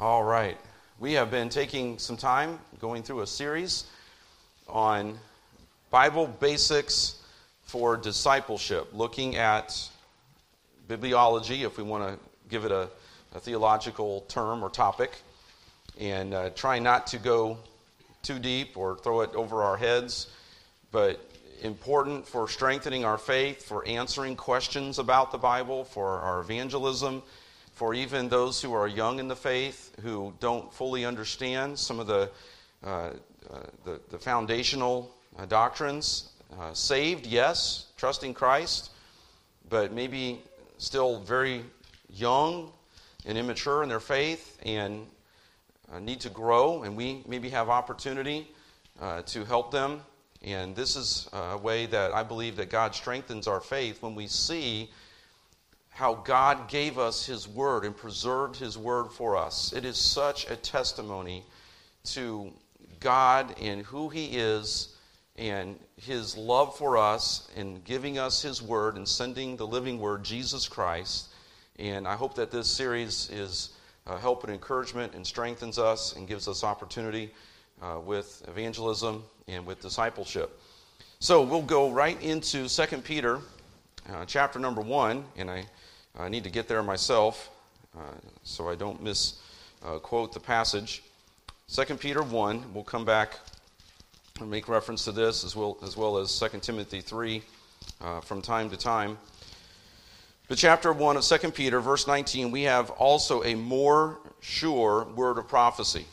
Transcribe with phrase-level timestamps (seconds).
[0.00, 0.56] All right.
[1.00, 3.86] We have been taking some time going through a series
[4.68, 5.18] on
[5.90, 7.20] Bible basics
[7.62, 9.90] for discipleship, looking at
[10.88, 12.16] bibliology, if we want to
[12.48, 12.88] give it a,
[13.34, 15.20] a theological term or topic,
[15.98, 17.58] and uh, trying not to go
[18.22, 20.30] too deep or throw it over our heads,
[20.92, 21.18] but
[21.62, 27.20] important for strengthening our faith, for answering questions about the Bible, for our evangelism,
[27.78, 32.08] for even those who are young in the faith who don't fully understand some of
[32.08, 32.28] the,
[32.84, 33.12] uh, uh,
[33.84, 36.32] the, the, foundational uh, doctrines.
[36.58, 38.90] Uh, saved, yes, trusting Christ,
[39.68, 40.40] but maybe
[40.78, 41.62] still very
[42.10, 42.72] young
[43.26, 45.06] and immature in their faith and
[45.92, 48.48] uh, need to grow, and we maybe have opportunity
[49.00, 50.00] uh, to help them
[50.42, 54.28] and this is a way that I believe that God strengthens our faith when we
[54.28, 54.88] see
[55.98, 59.72] how God gave us His Word and preserved His Word for us.
[59.72, 61.42] It is such a testimony
[62.04, 62.52] to
[63.00, 64.94] God and who He is
[65.34, 70.22] and His love for us in giving us His Word and sending the living Word,
[70.22, 71.30] Jesus Christ.
[71.80, 73.70] And I hope that this series is
[74.06, 77.32] uh, help and encouragement and strengthens us and gives us opportunity
[77.82, 80.60] uh, with evangelism and with discipleship.
[81.18, 83.40] So we'll go right into 2 Peter
[84.08, 85.66] uh, chapter number 1, and I,
[86.18, 87.50] I need to get there myself
[87.96, 88.00] uh,
[88.42, 91.02] so I don't misquote uh, the passage.
[91.68, 93.38] 2 Peter 1, we'll come back
[94.40, 97.42] and make reference to this as well as, well as 2 Timothy 3
[98.00, 99.18] uh, from time to time.
[100.48, 105.38] But chapter 1 of 2 Peter, verse 19, we have also a more sure word
[105.38, 106.06] of prophecy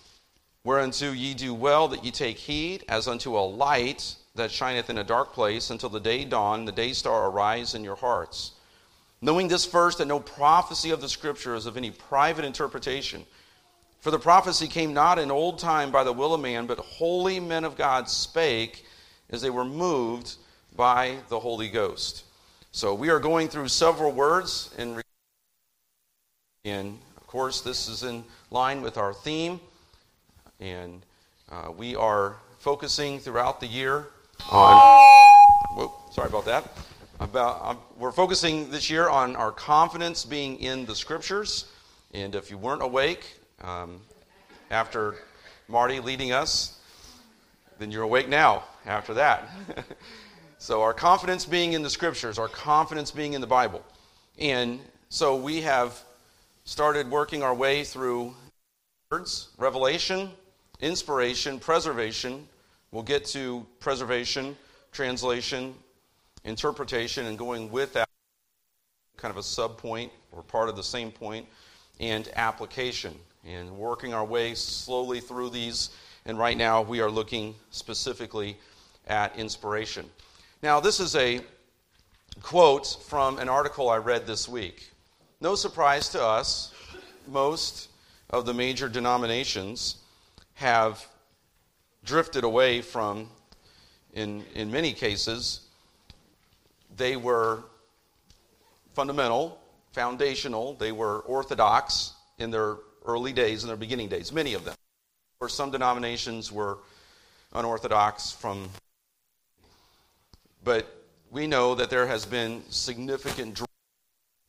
[0.66, 4.98] Whereunto ye do well that ye take heed, as unto a light that shineth in
[4.98, 8.54] a dark place, until the day dawn, the day star arise in your hearts.
[9.26, 13.26] Knowing this first, that no prophecy of the Scripture is of any private interpretation.
[14.00, 17.40] For the prophecy came not in old time by the will of man, but holy
[17.40, 18.86] men of God spake
[19.32, 20.36] as they were moved
[20.76, 22.24] by the Holy Ghost.
[22.72, 25.02] So we are going through several words, and,
[26.64, 29.60] and of course, this is in line with our theme.
[30.60, 31.02] And
[31.52, 34.06] uh, we are focusing throughout the year
[34.52, 34.76] on.
[35.78, 36.78] Whoa, sorry about that.
[37.20, 41.66] About, um, we're focusing this year on our confidence being in the scriptures.
[42.14, 44.02] And if you weren't awake um,
[44.70, 45.16] after
[45.70, 46.78] Marty leading us,
[47.80, 49.50] then you're awake now after that.
[50.58, 53.82] so, our confidence being in the scriptures, our confidence being in the Bible.
[54.38, 56.04] And so, we have
[56.66, 58.34] started working our way through
[59.10, 60.32] words, revelation,
[60.82, 62.46] inspiration, preservation.
[62.92, 64.58] We'll get to preservation,
[64.92, 65.76] translation,
[66.46, 68.08] interpretation, and going with that
[69.18, 71.46] kind of a sub point or part of the same point,
[72.00, 73.14] and application.
[73.46, 75.92] And working our way slowly through these.
[76.26, 78.58] And right now we are looking specifically
[79.08, 80.10] at inspiration.
[80.64, 81.42] Now, this is a
[82.42, 84.90] quote from an article I read this week.
[85.42, 86.74] No surprise to us,
[87.28, 87.90] most
[88.32, 89.98] of the major denominations
[90.56, 91.06] have
[92.04, 93.30] drifted away from,
[94.14, 95.65] in, in many cases,
[96.96, 97.64] they were
[98.94, 99.60] fundamental,
[99.92, 104.76] foundational, they were orthodox in their early days, in their beginning days, many of them.
[105.40, 106.80] Or some denominations were
[107.54, 108.70] unorthodox from,
[110.64, 110.88] but
[111.32, 113.62] we know that there has been significant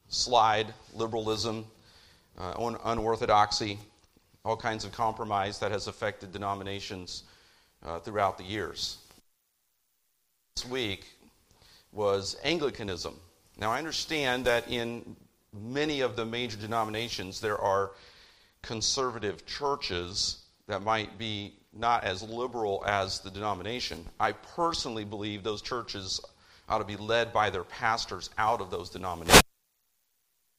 [0.09, 1.67] slide, liberalism,
[2.39, 3.79] uh, unorthodoxy
[4.47, 7.25] all kinds of compromise that has affected denominations
[7.85, 8.99] uh, throughout the years.
[10.55, 11.05] This week
[11.97, 13.19] was Anglicanism.
[13.59, 15.17] Now, I understand that in
[15.53, 17.93] many of the major denominations, there are
[18.63, 24.05] conservative churches that might be not as liberal as the denomination.
[24.21, 26.21] I personally believe those churches
[26.69, 29.43] ought to be led by their pastors out of those denominations.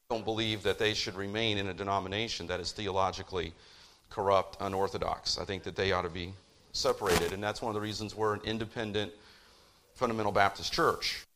[0.10, 3.54] I don't believe that they should remain in a denomination that is theologically
[4.10, 5.38] corrupt, unorthodox.
[5.38, 6.34] I think that they ought to be
[6.72, 9.12] separated, and that's one of the reasons we're an independent
[9.96, 11.27] fundamental Baptist church.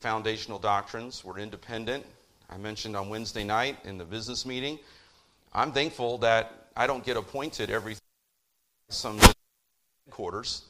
[0.00, 2.04] Foundational doctrines, we're independent.
[2.50, 4.78] I mentioned on Wednesday night in the business meeting,
[5.54, 7.96] I'm thankful that I don't get appointed every
[8.90, 9.18] some
[10.10, 10.62] quarters.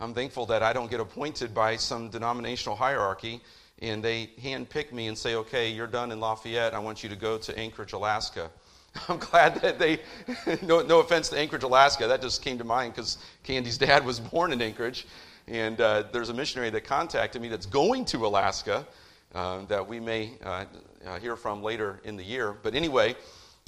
[0.00, 3.40] I'm thankful that I don't get appointed by some denominational hierarchy
[3.80, 6.74] and they handpick me and say, okay, you're done in Lafayette.
[6.74, 8.50] I want you to go to Anchorage, Alaska.
[9.08, 10.00] I'm glad that they,
[10.62, 14.18] no, no offense to Anchorage, Alaska, that just came to mind because Candy's dad was
[14.18, 15.06] born in Anchorage.
[15.48, 18.86] And uh, there's a missionary that contacted me that's going to Alaska
[19.34, 20.64] uh, that we may uh,
[21.06, 22.56] uh hear from later in the year.
[22.62, 23.14] But anyway,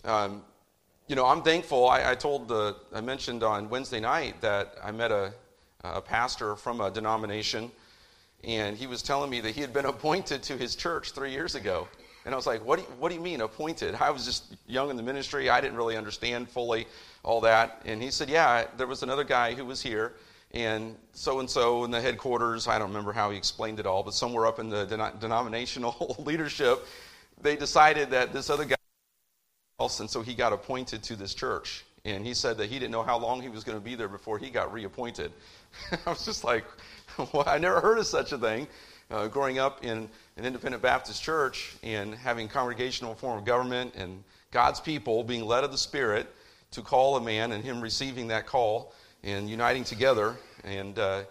[0.05, 0.43] um,
[1.09, 1.89] you know, I'm thankful.
[1.89, 5.33] I, I told the, I mentioned on Wednesday night that I met a,
[5.83, 7.71] a pastor from a denomination,
[8.45, 11.55] and he was telling me that he had been appointed to his church three years
[11.55, 11.89] ago.
[12.25, 13.95] And I was like, what do, you, what do you mean appointed?
[13.95, 15.49] I was just young in the ministry.
[15.49, 16.87] I didn't really understand fully
[17.23, 17.81] all that.
[17.87, 20.13] And he said, yeah, there was another guy who was here,
[20.53, 24.03] and so and so in the headquarters, I don't remember how he explained it all,
[24.03, 24.87] but somewhere up in the
[25.21, 26.87] denominational leadership,
[27.41, 28.77] they decided that this other guy
[29.81, 31.85] and so he got appointed to this church.
[32.05, 34.09] And he said that he didn't know how long he was going to be there
[34.09, 35.31] before he got reappointed.
[36.07, 36.65] I was just like,
[37.33, 38.67] well, I never heard of such a thing.
[39.11, 44.23] Uh, growing up in an independent Baptist church and having congregational form of government and
[44.51, 46.27] God's people being led of the Spirit
[46.73, 48.93] to call a man and him receiving that call
[49.23, 51.23] and uniting together, and uh,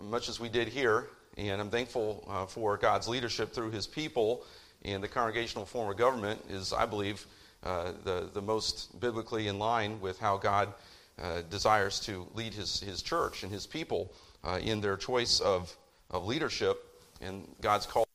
[0.00, 1.08] much as we did here.
[1.36, 4.44] And I'm thankful uh, for God's leadership through his people
[4.86, 7.26] and the congregational form of government is, I believe,
[7.62, 10.72] uh, the, the most biblically in line with how God
[11.20, 14.12] uh, desires to lead his, his church and his people
[14.44, 15.74] uh, in their choice of,
[16.10, 16.84] of leadership
[17.20, 18.06] and God's call.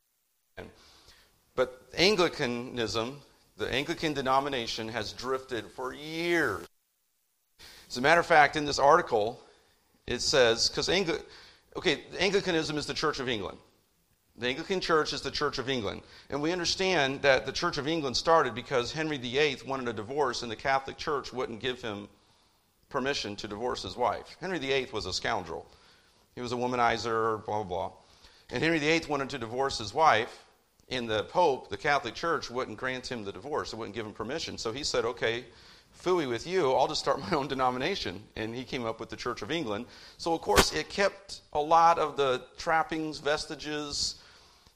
[1.56, 3.20] But Anglicanism,
[3.58, 6.66] the Anglican denomination, has drifted for years.
[7.92, 9.38] As a matter of fact, in this article,
[10.08, 11.20] it says, because Angli-
[11.76, 13.58] okay, Anglicanism is the Church of England.
[14.38, 16.04] The Anglican Church is the Church of England.
[16.30, 20.42] And we understand that the Church of England started because Henry VIII wanted a divorce,
[20.42, 22.08] and the Catholic Church wouldn't give him
[22.88, 24.38] permission to divorce his wife.
[24.40, 25.70] Henry VIII was a scoundrel.
[26.34, 27.92] He was a womanizer, blah, blah, blah.
[28.52, 30.46] And Henry VIII wanted to divorce his wife,
[30.88, 33.74] and the Pope, the Catholic Church, wouldn't grant him the divorce.
[33.74, 34.58] It wouldn't give him permission.
[34.58, 35.44] So he said, okay,
[36.04, 38.22] fooey with you, I'll just start my own denomination.
[38.36, 39.86] And he came up with the Church of England.
[40.18, 44.16] So, of course, it kept a lot of the trappings, vestiges,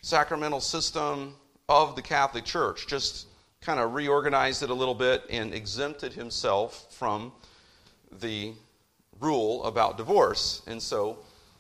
[0.01, 1.35] sacramental system
[1.67, 3.27] of the Catholic Church, just
[3.61, 7.31] kind of reorganized it a little bit and exempted himself from
[8.19, 8.53] the
[9.19, 10.61] rule about divorce.
[10.67, 11.17] And so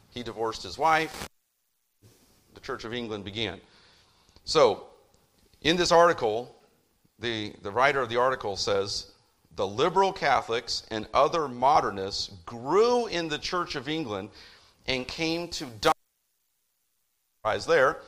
[0.09, 1.27] he divorced his wife.
[2.53, 3.59] The Church of England began.
[4.43, 4.85] So,
[5.61, 6.55] in this article,
[7.17, 9.11] the, the writer of the article says
[9.55, 14.29] the liberal Catholics and other modernists grew in the Church of England
[14.87, 15.95] and came to dominate
[17.67, 17.99] there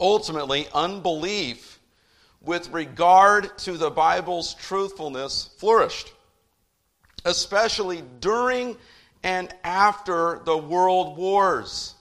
[0.00, 1.80] Ultimately, unbelief
[2.40, 6.12] with regard to the Bible's truthfulness flourished,
[7.24, 8.76] especially during
[9.24, 11.94] and after the world wars.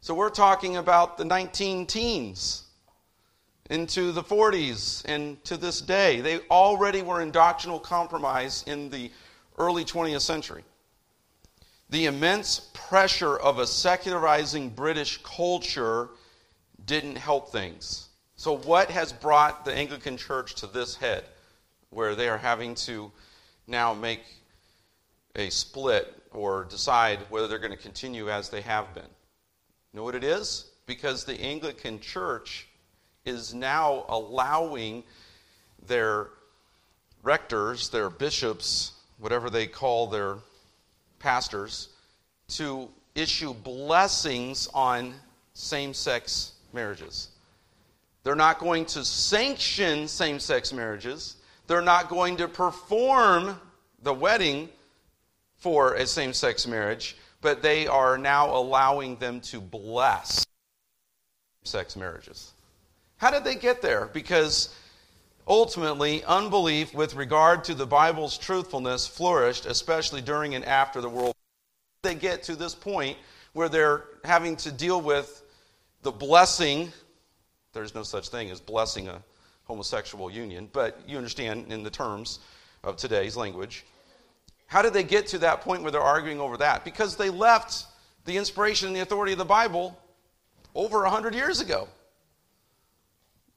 [0.00, 2.62] So we're talking about the 19 teens
[3.70, 6.20] into the 40s and to this day.
[6.20, 9.10] They already were in doctrinal compromise in the
[9.58, 10.64] early 20th century.
[11.88, 16.10] The immense pressure of a secularizing British culture
[16.84, 18.08] didn't help things.
[18.36, 21.24] So, what has brought the Anglican Church to this head
[21.90, 23.12] where they are having to
[23.66, 24.22] now make
[25.36, 29.04] a split or decide whether they're going to continue as they have been?
[29.04, 30.70] You know what it is?
[30.86, 32.66] Because the Anglican Church
[33.24, 35.02] is now allowing
[35.86, 36.28] their
[37.22, 40.36] rectors, their bishops, whatever they call their
[41.18, 41.88] pastors,
[42.48, 45.14] to issue blessings on
[45.54, 47.28] same sex marriages.
[48.22, 51.36] They're not going to sanction same sex marriages.
[51.66, 53.58] They're not going to perform
[54.02, 54.68] the wedding
[55.56, 60.46] for a same sex marriage, but they are now allowing them to bless
[61.64, 62.52] sex marriages.
[63.20, 64.06] How did they get there?
[64.06, 64.74] Because
[65.46, 71.34] ultimately, unbelief with regard to the Bible's truthfulness flourished, especially during and after the world.
[72.02, 73.18] They get to this point
[73.52, 75.42] where they're having to deal with
[76.00, 76.94] the blessing,
[77.74, 79.22] there's no such thing as blessing a
[79.64, 82.38] homosexual union, but you understand in the terms
[82.82, 83.84] of today's language.
[84.66, 86.86] How did they get to that point where they're arguing over that?
[86.86, 87.84] Because they left
[88.24, 90.00] the inspiration and the authority of the Bible
[90.74, 91.86] over 100 years ago.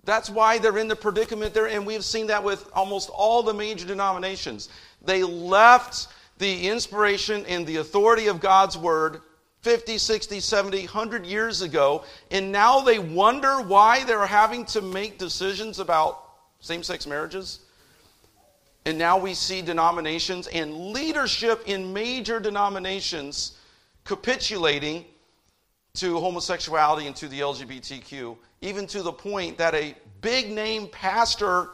[0.05, 1.86] That's why they're in the predicament they're in.
[1.86, 4.69] We've seen that with almost all the major denominations.
[5.01, 6.07] They left
[6.38, 9.22] the inspiration and the authority of God's Word
[9.62, 15.17] 50, 60, 70, 100 years ago, and now they wonder why they're having to make
[15.17, 16.19] decisions about
[16.60, 17.60] same sex marriages.
[18.86, 23.57] And now we see denominations and leadership in major denominations
[24.03, 25.05] capitulating
[25.95, 31.69] to homosexuality and to the LGBTQ, even to the point that a big name pastor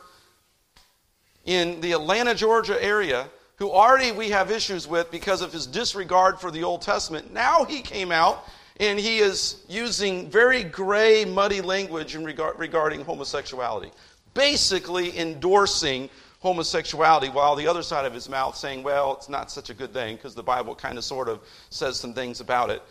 [1.45, 6.37] in the Atlanta, Georgia area who already we have issues with because of his disregard
[6.37, 7.31] for the Old Testament.
[7.31, 8.43] Now he came out
[8.81, 13.89] and he is using very gray, muddy language in regard, regarding homosexuality,
[14.33, 16.09] basically endorsing
[16.41, 19.93] homosexuality while the other side of his mouth saying, well, it's not such a good
[19.93, 22.81] thing because the Bible kind of sort of says some things about it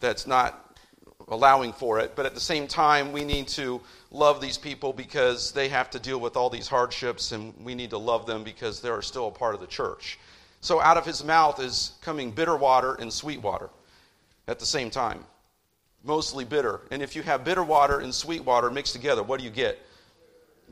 [0.00, 0.69] that's not
[1.30, 2.14] allowing for it.
[2.16, 5.98] But at the same time, we need to love these people because they have to
[5.98, 9.30] deal with all these hardships and we need to love them because they're still a
[9.30, 10.18] part of the church.
[10.60, 13.70] So out of his mouth is coming bitter water and sweet water
[14.48, 15.24] at the same time.
[16.04, 16.80] Mostly bitter.
[16.90, 19.78] And if you have bitter water and sweet water mixed together, what do you get?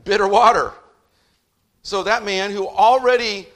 [0.03, 0.73] Bitter water.
[1.81, 3.47] So that man who already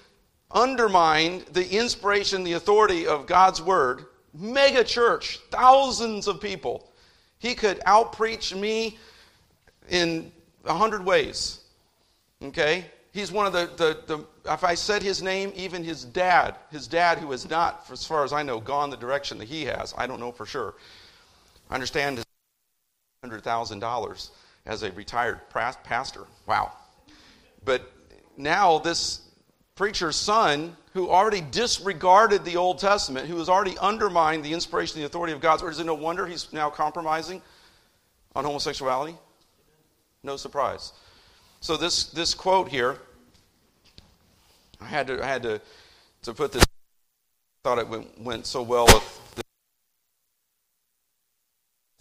[0.52, 6.90] undermined the inspiration, the authority of God's word, mega church, thousands of people,
[7.44, 8.98] he could outpreach me
[9.90, 10.32] in
[10.64, 11.60] a hundred ways.
[12.42, 12.86] Okay?
[13.12, 16.88] He's one of the, the, the, if I said his name, even his dad, his
[16.88, 19.94] dad, who has not, as far as I know, gone the direction that he has,
[19.98, 20.76] I don't know for sure.
[21.70, 22.24] I understand
[23.26, 24.30] $100,000
[24.66, 26.26] as a retired pastor.
[26.48, 26.72] Wow.
[27.66, 27.92] But
[28.38, 29.23] now this
[29.76, 35.04] preacher's son, who already disregarded the Old Testament, who has already undermined the inspiration and
[35.04, 37.42] the authority of God's word, is it no wonder he's now compromising
[38.36, 39.18] on homosexuality?
[40.24, 40.94] No surprise.
[41.62, 42.98] So this, this quote here,
[44.80, 45.62] I had to, I had to,
[46.24, 46.68] to put this, I
[47.64, 49.44] thought it went, went so well with the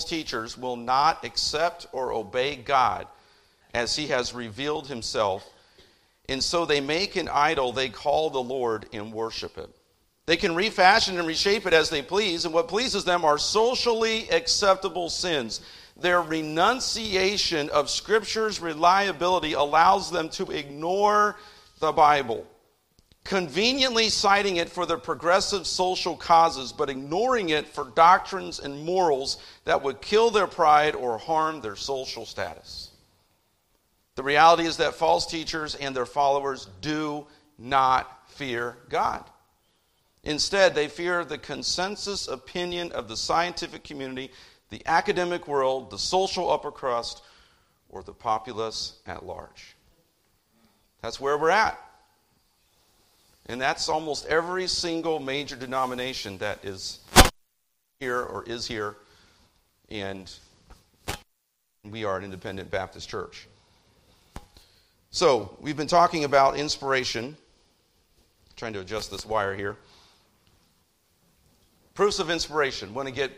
[0.05, 3.07] teachers will not accept or obey God
[3.73, 5.49] as he has revealed himself
[6.29, 9.71] and so they make an idol they call the Lord and worship it.
[10.27, 14.31] They can refashion and reshape it as they please, and what pleases them are socially
[14.31, 15.61] acceptable sins.
[15.97, 21.37] Their renunciation of Scripture's reliability allows them to ignore
[21.81, 22.47] the Bible,
[23.25, 29.39] conveniently citing it for their progressive social causes, but ignoring it for doctrines and morals
[29.65, 32.92] that would kill their pride or harm their social status.
[34.23, 37.27] The reality is that false teachers and their followers do
[37.59, 39.25] not fear God.
[40.23, 44.31] Instead, they fear the consensus opinion of the scientific community,
[44.71, 47.25] the academic world, the social upper crust,
[47.89, 49.75] or the populace at large.
[51.01, 51.77] That's where we're at.
[53.47, 57.01] And that's almost every single major denomination that is
[57.99, 58.99] here or is here.
[59.89, 60.33] And
[61.83, 63.49] we are an independent Baptist church.
[65.15, 67.27] So, we've been talking about inspiration.
[67.27, 69.77] I'm trying to adjust this wire here.
[71.93, 72.89] Proofs of inspiration.
[72.89, 73.31] I want to get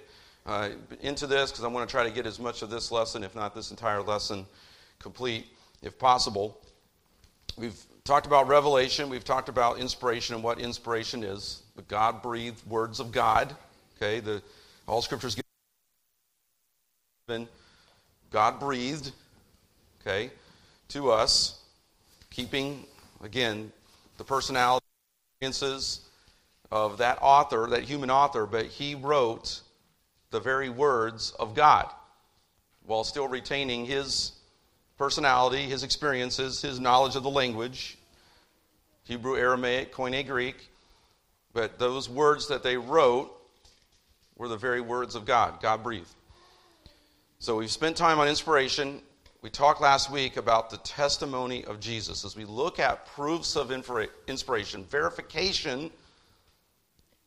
[0.46, 0.68] uh,
[1.00, 3.34] into this because I want to try to get as much of this lesson, if
[3.34, 4.46] not this entire lesson,
[5.00, 5.46] complete
[5.82, 6.60] if possible.
[7.56, 12.64] We've talked about revelation, we've talked about inspiration and what inspiration is the God breathed
[12.68, 13.52] words of God.
[13.96, 14.40] Okay, the,
[14.86, 15.36] all scriptures
[17.26, 17.48] given
[18.30, 19.10] God breathed,
[20.00, 20.30] okay,
[20.90, 21.62] to us
[22.34, 22.84] keeping,
[23.22, 23.70] again,
[24.18, 24.84] the personality
[26.70, 29.60] of that author, that human author, but he wrote
[30.30, 31.88] the very words of God
[32.86, 34.32] while still retaining his
[34.98, 37.98] personality, his experiences, his knowledge of the language
[39.04, 40.56] Hebrew, Aramaic, Koine Greek.
[41.52, 43.30] But those words that they wrote
[44.36, 46.08] were the very words of God, God breathed.
[47.38, 49.02] So we've spent time on inspiration.
[49.44, 52.24] We talked last week about the testimony of Jesus.
[52.24, 55.90] As we look at proofs of inspiration, verification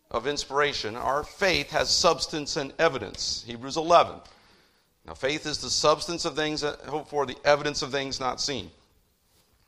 [0.10, 3.44] of inspiration, our faith has substance and evidence.
[3.46, 4.16] Hebrews 11.
[5.06, 8.72] Now, faith is the substance of things hoped for, the evidence of things not seen.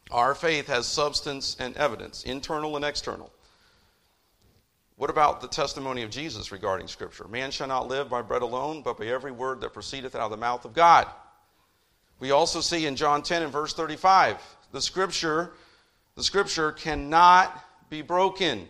[0.10, 3.32] Our faith has substance and evidence, internal and external.
[4.96, 7.28] What about the testimony of Jesus regarding Scripture?
[7.28, 10.32] Man shall not live by bread alone, but by every word that proceedeth out of
[10.32, 11.06] the mouth of God.
[12.20, 15.52] We also see in John 10 and verse 35, the scripture,
[16.16, 18.68] the scripture cannot be broken.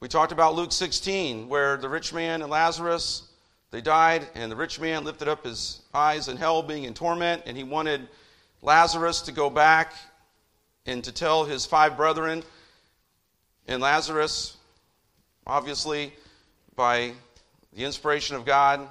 [0.00, 3.22] We talked about Luke 16, where the rich man and Lazarus,
[3.70, 7.42] they died, and the rich man lifted up his eyes in hell, being in torment,
[7.46, 8.06] and he wanted
[8.60, 9.94] Lazarus to go back
[10.84, 12.42] and to tell his five brethren.
[13.66, 14.58] And Lazarus,
[15.46, 16.12] obviously,
[16.74, 17.12] by
[17.72, 18.86] the inspiration of God,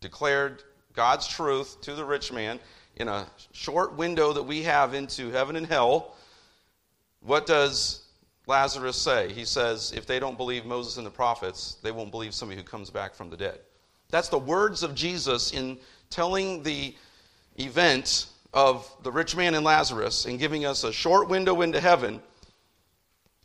[0.00, 0.62] declared
[0.96, 2.58] God's truth to the rich man
[2.96, 6.16] in a short window that we have into heaven and hell,
[7.20, 8.02] what does
[8.46, 9.30] Lazarus say?
[9.32, 12.66] He says, if they don't believe Moses and the prophets, they won't believe somebody who
[12.66, 13.58] comes back from the dead.
[14.08, 16.94] That's the words of Jesus in telling the
[17.56, 22.22] event of the rich man and Lazarus and giving us a short window into heaven,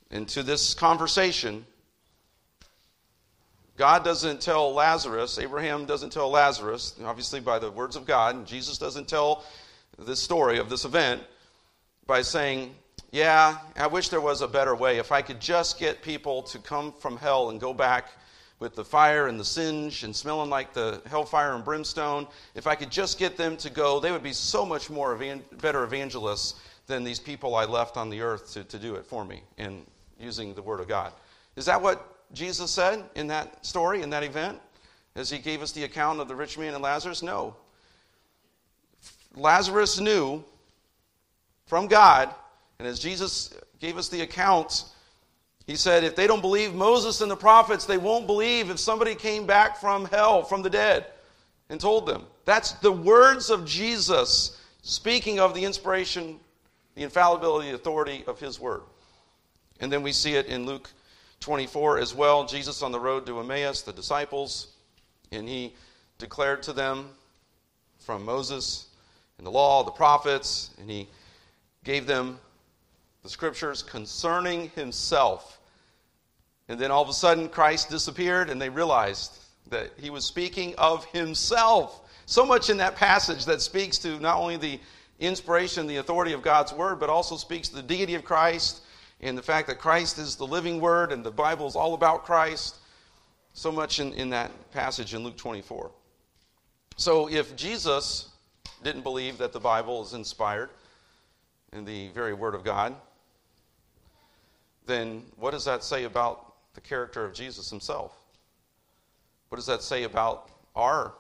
[0.10, 1.66] into this conversation
[3.78, 8.46] God doesn't tell Lazarus, Abraham doesn't tell Lazarus, obviously by the words of God, and
[8.46, 9.44] Jesus doesn't tell
[9.98, 11.22] this story of this event
[12.06, 12.76] by saying,
[13.12, 14.98] yeah, I wish there was a better way.
[14.98, 18.10] If I could just get people to come from hell and go back
[18.60, 22.76] with the fire and the singe and smelling like the hellfire and brimstone, if I
[22.76, 26.56] could just get them to go, they would be so much more evan- better evangelists
[26.88, 29.86] than these people I left on the earth to, to do it for me in
[30.20, 31.12] using the Word of God.
[31.56, 34.60] Is that what Jesus said in that story, in that event?
[35.16, 37.22] As he gave us the account of the rich man and Lazarus?
[37.22, 37.56] No.
[39.36, 40.44] Lazarus knew
[41.66, 42.34] from God,
[42.80, 44.86] and as Jesus gave us the account,
[45.68, 49.16] he said, if they don't believe Moses and the prophets, they won't believe if somebody
[49.16, 51.06] came back from hell, from the dead,
[51.70, 52.26] and told them.
[52.46, 56.40] That's the words of Jesus speaking of the inspiration,
[56.96, 58.82] the infallibility, the authority of his word.
[59.80, 60.90] And then we see it in Luke
[61.42, 62.46] 24 as well.
[62.46, 64.68] Jesus on the road to Emmaus, the disciples,
[65.32, 65.74] and he
[66.20, 67.10] declared to them
[68.00, 68.88] from Moses
[69.38, 71.10] and the law, the prophets, and he
[71.84, 72.40] gave them
[73.24, 75.60] the scriptures concerning himself.
[76.70, 80.76] And then all of a sudden, Christ disappeared, and they realized that he was speaking
[80.78, 82.08] of himself.
[82.28, 84.80] So much in that passage that speaks to not only the
[85.20, 88.82] inspiration, the authority of God's word, but also speaks to the deity of Christ
[89.22, 92.26] and the fact that Christ is the living word and the Bible is all about
[92.26, 92.78] Christ.
[93.54, 95.92] So much in, in that passage in Luke 24.
[96.96, 98.30] So if Jesus
[98.84, 100.70] didn't believe that the Bible is inspired
[101.74, 102.96] in the very word of God,
[104.86, 108.18] then what does that say about the character of Jesus himself?
[109.50, 111.14] What does that say about our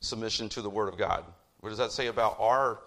[0.00, 1.24] submission to the Word of God?
[1.60, 2.80] What does that say about our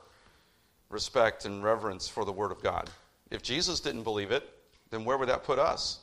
[0.89, 2.89] respect and reverence for the Word of God?
[3.33, 4.49] If Jesus didn't believe it,
[4.89, 5.99] then where would that put us?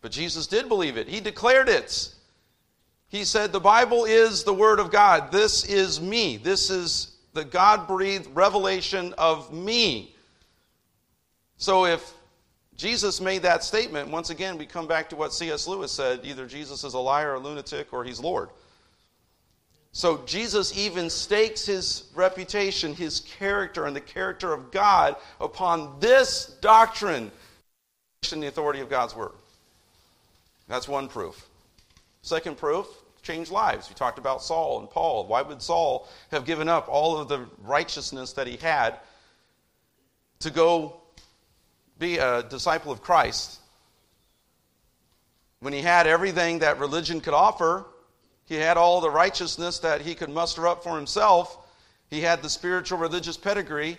[0.00, 2.12] But Jesus did believe it, He declared it.
[3.08, 5.30] He said, The Bible is the Word of God.
[5.30, 6.38] This is me.
[6.38, 10.16] This is the God breathed revelation of me.
[11.58, 12.12] So if
[12.76, 14.08] Jesus made that statement.
[14.08, 15.68] Once again, we come back to what C.S.
[15.68, 18.48] Lewis said either Jesus is a liar, a lunatic, or he's Lord.
[19.94, 26.46] So Jesus even stakes his reputation, his character, and the character of God upon this
[26.60, 27.30] doctrine
[28.32, 29.32] the authority of God's word.
[30.66, 31.46] That's one proof.
[32.22, 32.86] Second proof,
[33.22, 33.88] change lives.
[33.88, 35.26] We talked about Saul and Paul.
[35.26, 38.98] Why would Saul have given up all of the righteousness that he had
[40.40, 40.96] to go
[41.98, 43.60] be a disciple of Christ,
[45.60, 47.86] when he had everything that religion could offer,
[48.46, 51.58] he had all the righteousness that he could muster up for himself,
[52.10, 53.98] he had the spiritual religious pedigree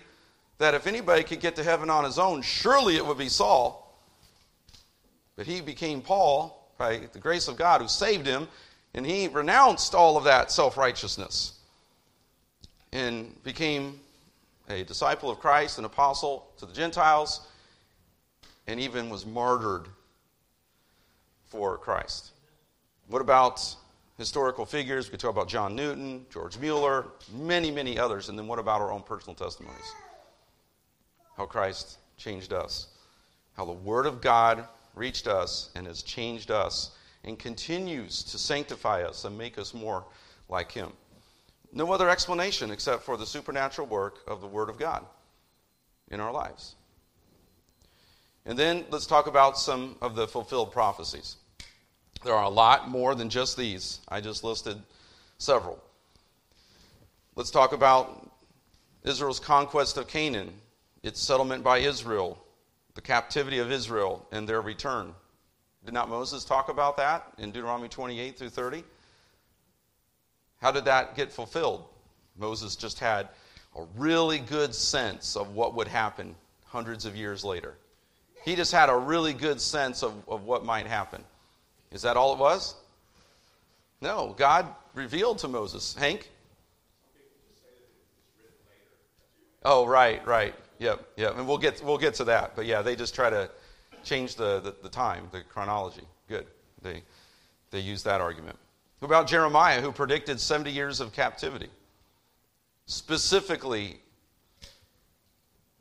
[0.58, 3.82] that if anybody could get to heaven on his own, surely it would be Saul.
[5.36, 8.48] But he became Paul by the grace of God who saved him,
[8.94, 11.58] and he renounced all of that self righteousness
[12.92, 14.00] and became
[14.68, 17.46] a disciple of Christ, an apostle to the Gentiles
[18.66, 19.86] and even was martyred
[21.44, 22.30] for Christ.
[23.08, 23.76] What about
[24.16, 25.06] historical figures?
[25.06, 28.28] We could talk about John Newton, George Mueller, many, many others.
[28.28, 29.92] And then what about our own personal testimonies?
[31.36, 32.88] How Christ changed us,
[33.54, 36.92] how the Word of God reached us and has changed us
[37.24, 40.04] and continues to sanctify us and make us more
[40.48, 40.92] like Him.
[41.72, 45.04] No other explanation except for the supernatural work of the Word of God
[46.10, 46.76] in our lives.
[48.46, 51.36] And then let's talk about some of the fulfilled prophecies.
[52.26, 54.00] There are a lot more than just these.
[54.08, 54.82] I just listed
[55.38, 55.80] several.
[57.36, 58.28] Let's talk about
[59.04, 60.52] Israel's conquest of Canaan,
[61.04, 62.36] its settlement by Israel,
[62.94, 65.14] the captivity of Israel, and their return.
[65.84, 68.82] Did not Moses talk about that in Deuteronomy 28 through 30?
[70.60, 71.84] How did that get fulfilled?
[72.36, 73.28] Moses just had
[73.76, 76.34] a really good sense of what would happen
[76.64, 77.76] hundreds of years later.
[78.44, 81.22] He just had a really good sense of, of what might happen.
[81.92, 82.74] Is that all it was?
[84.00, 85.94] No, God revealed to Moses.
[85.94, 86.30] Hank?
[89.64, 90.54] Oh, right, right.
[90.78, 91.36] Yep, yep.
[91.36, 92.54] And we'll get, we'll get to that.
[92.54, 93.50] But yeah, they just try to
[94.04, 96.04] change the, the, the time, the chronology.
[96.28, 96.46] Good.
[96.82, 97.02] They,
[97.70, 98.58] they use that argument.
[99.00, 101.68] What about Jeremiah, who predicted 70 years of captivity?
[102.86, 103.96] Specifically,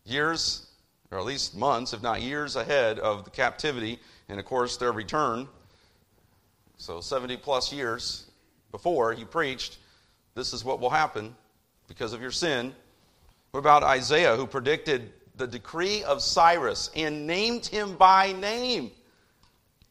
[0.06, 0.66] years
[1.12, 4.92] or at least months, if not years ahead of the captivity and, of course, their
[4.92, 5.48] return.
[6.78, 8.30] So, 70 plus years
[8.72, 9.78] before he preached,
[10.34, 11.36] this is what will happen
[11.88, 12.74] because of your sin.
[13.52, 18.92] What about Isaiah, who predicted the decree of Cyrus and named him by name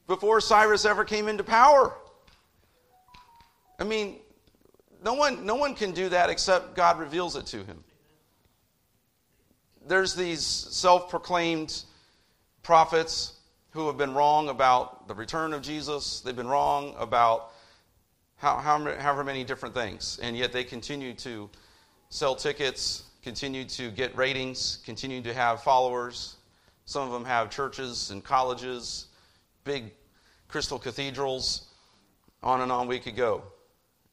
[0.06, 1.94] before Cyrus ever came into power?
[3.78, 4.18] I mean,
[5.02, 7.82] no one, no one can do that except God reveals it to him.
[9.86, 11.84] there's these self proclaimed
[12.62, 13.33] prophets
[13.74, 16.20] who have been wrong about the return of Jesus.
[16.20, 17.50] They've been wrong about
[18.36, 20.20] how, how, however many different things.
[20.22, 21.50] And yet they continue to
[22.08, 26.36] sell tickets, continue to get ratings, continue to have followers.
[26.84, 29.08] Some of them have churches and colleges,
[29.64, 29.90] big
[30.46, 31.72] crystal cathedrals,
[32.44, 33.42] on and on we could go.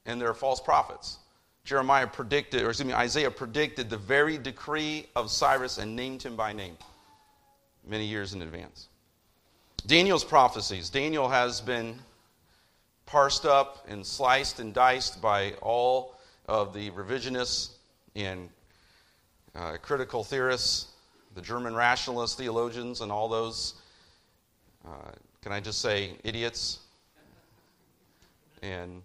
[0.08, 1.19] And they're false prophets.
[1.65, 6.36] Jeremiah predicted, or excuse me, Isaiah predicted the very decree of Cyrus and named him
[6.36, 6.78] by name
[7.86, 8.88] many years in advance.
[9.86, 10.89] Daniel's prophecies.
[10.89, 11.96] Daniel has been
[13.06, 16.15] parsed up and sliced and diced by all
[16.48, 17.72] of the revisionists
[18.15, 18.50] and
[19.56, 20.88] uh, critical theorists,
[21.36, 23.74] the German rationalists, theologians, and all those,
[24.86, 26.80] uh, can I just say, idiots
[28.62, 29.02] and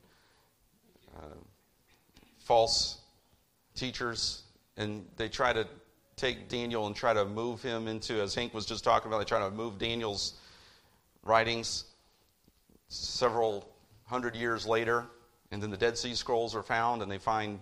[1.17, 1.37] uh,
[2.39, 2.99] false
[3.75, 4.43] teachers.
[4.77, 5.67] And they try to
[6.17, 9.25] take Daniel and try to move him into, as Hank was just talking about, they
[9.25, 10.35] try to move Daniel's
[11.27, 11.85] writings
[12.89, 13.69] several
[14.05, 15.05] hundred years later.
[15.51, 17.61] And then the Dead Sea Scrolls are found, and they find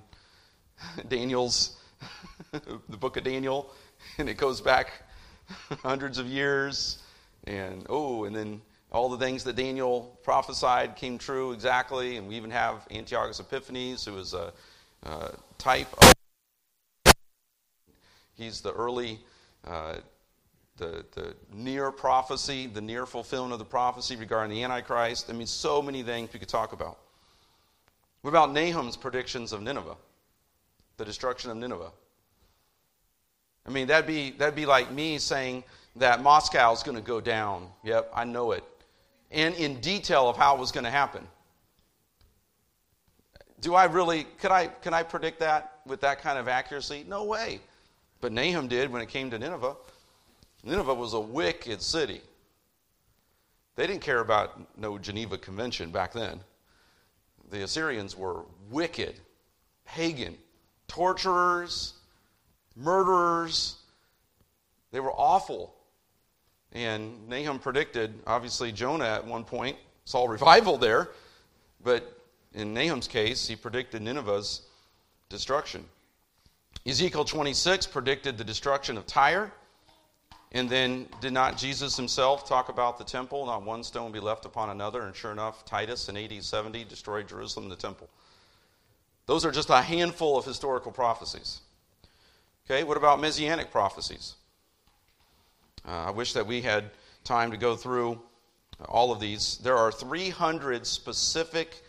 [1.08, 1.76] Daniel's,
[2.52, 3.70] the book of Daniel,
[4.18, 5.02] and it goes back
[5.82, 6.98] hundreds of years.
[7.44, 12.16] And oh, and then all the things that Daniel prophesied came true exactly.
[12.16, 14.52] And we even have Antiochus Epiphanes, who is a,
[15.02, 16.12] a type of.
[18.36, 19.20] He's the early,
[19.66, 19.96] uh,
[20.76, 25.30] the, the near prophecy, the near fulfillment of the prophecy regarding the Antichrist.
[25.30, 26.98] I mean, so many things we could talk about.
[28.22, 29.96] What about Nahum's predictions of Nineveh?
[30.96, 31.90] the destruction of Nineveh.
[33.66, 35.64] I mean, that'd be, that'd be like me saying
[35.96, 37.68] that Moscow is going to go down.
[37.82, 38.64] Yep, I know it.
[39.30, 41.26] And in detail of how it was going to happen.
[43.60, 47.04] Do I really, could I, can I predict that with that kind of accuracy?
[47.08, 47.60] No way.
[48.20, 49.76] But Nahum did when it came to Nineveh.
[50.64, 52.20] Nineveh was a wicked city.
[53.76, 56.40] They didn't care about no Geneva Convention back then.
[57.50, 59.20] The Assyrians were wicked,
[59.84, 60.36] pagan,
[60.88, 61.94] torturers,
[62.76, 63.76] murderers.
[64.90, 65.74] They were awful.
[66.72, 71.10] And Nahum predicted, obviously, Jonah at one point saw revival there,
[71.82, 72.18] but
[72.54, 74.62] in Nahum's case, he predicted Nineveh's
[75.28, 75.84] destruction.
[76.86, 79.52] Ezekiel 26 predicted the destruction of Tyre.
[80.54, 83.44] And then, did not Jesus himself talk about the temple?
[83.44, 85.02] Not one stone be left upon another.
[85.02, 88.08] And sure enough, Titus in AD 70 destroyed Jerusalem the temple.
[89.26, 91.60] Those are just a handful of historical prophecies.
[92.70, 94.36] Okay, what about messianic prophecies?
[95.86, 96.90] Uh, I wish that we had
[97.24, 98.20] time to go through
[98.84, 99.58] all of these.
[99.58, 101.82] There are 300 specific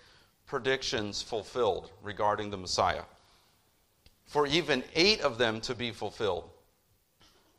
[0.48, 3.04] predictions fulfilled regarding the Messiah.
[4.26, 6.50] For even eight of them to be fulfilled,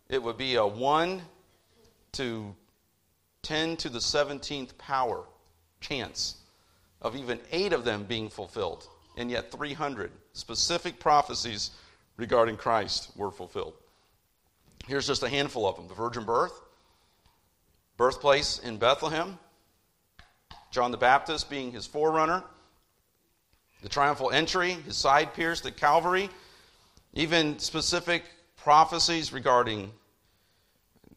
[0.08, 1.22] it would be a 1
[2.12, 2.54] to
[3.42, 5.24] 10 to the 17th power
[5.80, 6.36] chance
[7.02, 11.70] of even eight of them being fulfilled and yet 300 specific prophecies
[12.16, 13.74] regarding Christ were fulfilled.
[14.86, 16.60] Here's just a handful of them the virgin birth,
[17.96, 19.38] birthplace in Bethlehem,
[20.70, 22.44] John the Baptist being his forerunner,
[23.82, 26.28] the triumphal entry, his side pierced at Calvary,
[27.14, 28.24] even specific
[28.66, 29.92] prophecies regarding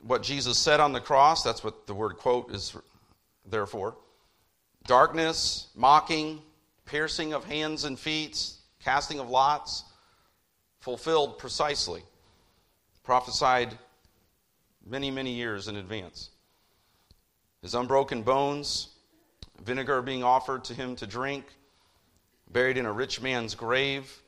[0.01, 1.41] what Jesus said on the cross.
[1.41, 2.77] That's what the word quote is
[3.43, 3.97] there for.
[4.85, 6.43] Darkness, mocking,
[6.85, 8.51] piercing of hands and feet,
[8.83, 9.83] casting of lots,
[10.79, 12.03] fulfilled precisely,
[13.01, 13.75] prophesied
[14.85, 16.29] many, many years in advance.
[17.63, 18.89] His unbroken bones,
[19.65, 21.45] vinegar being offered to him to drink,
[22.51, 24.21] buried in a rich man's grave,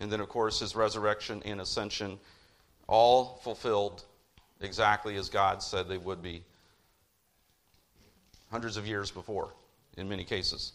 [0.00, 2.18] and then, of course, his resurrection and ascension,
[2.88, 4.04] all fulfilled
[4.60, 6.42] exactly as God said they would be
[8.50, 9.52] hundreds of years before,
[9.96, 10.72] in many cases.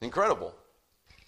[0.00, 0.54] Incredible.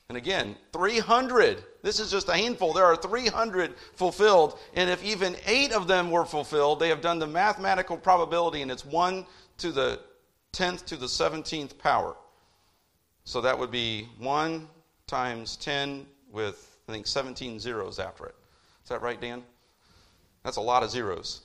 [0.09, 1.62] And again, 300.
[1.83, 2.72] This is just a handful.
[2.72, 4.59] There are 300 fulfilled.
[4.74, 8.70] And if even eight of them were fulfilled, they have done the mathematical probability, and
[8.70, 9.27] it's 1
[9.59, 10.01] to the
[10.55, 12.16] 10th to the 17th power.
[13.24, 14.66] So that would be 1
[15.07, 18.35] times 10 with, I think, 17 zeros after it.
[18.83, 19.42] Is that right, Dan?
[20.49, 21.43] That's a lot of zeros.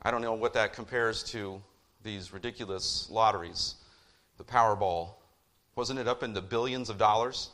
[0.00, 1.60] I don't know what that compares to
[2.04, 3.74] these ridiculous lotteries,
[4.36, 5.14] the Powerball,
[5.74, 7.50] wasn't it up in the billions of dollars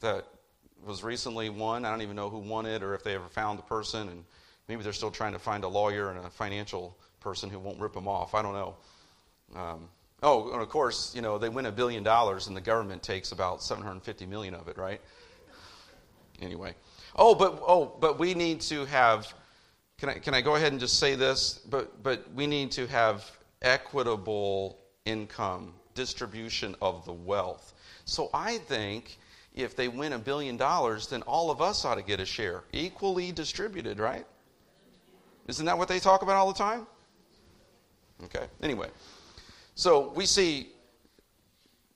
[0.00, 0.26] that
[0.84, 1.86] was recently won?
[1.86, 4.24] I don't even know who won it or if they ever found the person, and
[4.68, 7.94] maybe they're still trying to find a lawyer and a financial person who won't rip
[7.94, 8.34] them off.
[8.34, 8.74] I don't know.
[9.58, 9.88] Um,
[10.22, 13.32] oh, and of course, you know they win a billion dollars, and the government takes
[13.32, 15.00] about 750 million of it, right?
[16.42, 16.74] Anyway,
[17.16, 19.32] Oh, but oh, but we need to have.
[19.98, 21.60] Can I can I go ahead and just say this?
[21.68, 23.30] But but we need to have
[23.62, 27.72] equitable income distribution of the wealth.
[28.04, 29.18] So I think
[29.54, 32.64] if they win a billion dollars, then all of us ought to get a share,
[32.72, 34.26] equally distributed, right?
[35.46, 36.86] Isn't that what they talk about all the time?
[38.24, 38.46] Okay.
[38.62, 38.88] Anyway,
[39.74, 40.70] so we see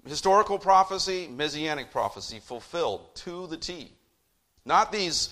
[0.06, 3.92] historical prophecy, messianic prophecy fulfilled to the T.
[4.68, 5.30] Not these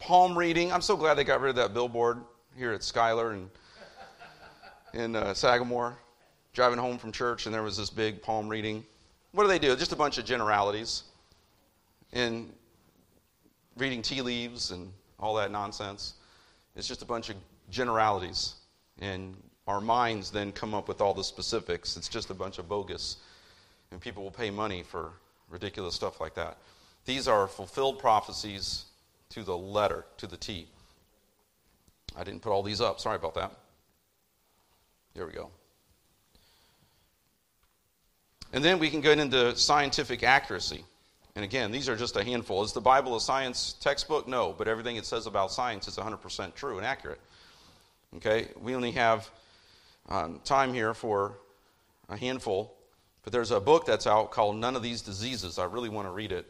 [0.00, 0.72] palm reading.
[0.72, 2.18] I'm so glad they got rid of that billboard
[2.56, 3.48] here at Schuyler and
[4.92, 5.96] in uh, Sagamore.
[6.52, 8.84] Driving home from church, and there was this big palm reading.
[9.30, 9.76] What do they do?
[9.76, 11.04] Just a bunch of generalities
[12.12, 12.52] and
[13.76, 16.14] reading tea leaves and all that nonsense.
[16.74, 17.36] It's just a bunch of
[17.70, 18.54] generalities.
[19.00, 19.36] And
[19.68, 21.96] our minds then come up with all the specifics.
[21.96, 23.18] It's just a bunch of bogus.
[23.92, 25.12] And people will pay money for
[25.48, 26.58] ridiculous stuff like that.
[27.04, 28.84] These are fulfilled prophecies
[29.30, 30.68] to the letter, to the T.
[32.16, 33.00] I didn't put all these up.
[33.00, 33.52] Sorry about that.
[35.14, 35.50] There we go.
[38.52, 40.84] And then we can get into scientific accuracy.
[41.36, 42.64] And again, these are just a handful.
[42.64, 44.26] Is the Bible a science textbook?
[44.26, 47.20] No, but everything it says about science is 100% true and accurate.
[48.16, 49.30] Okay, we only have
[50.08, 51.38] um, time here for
[52.08, 52.74] a handful,
[53.22, 55.60] but there's a book that's out called None of These Diseases.
[55.60, 56.46] I really want to read it.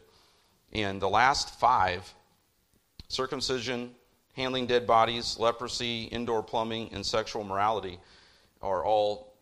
[0.73, 2.13] And the last five
[3.07, 3.91] circumcision,
[4.33, 7.99] handling dead bodies, leprosy, indoor plumbing, and sexual morality
[8.61, 9.33] are all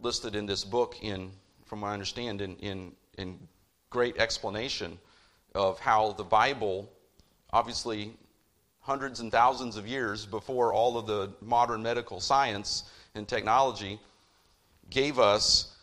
[0.00, 1.30] listed in this book in,
[1.66, 3.38] from what I understand, in, in, in
[3.90, 4.98] great explanation
[5.54, 6.90] of how the Bible,
[7.52, 8.14] obviously
[8.80, 14.00] hundreds and thousands of years before all of the modern medical science and technology,
[14.88, 15.76] gave us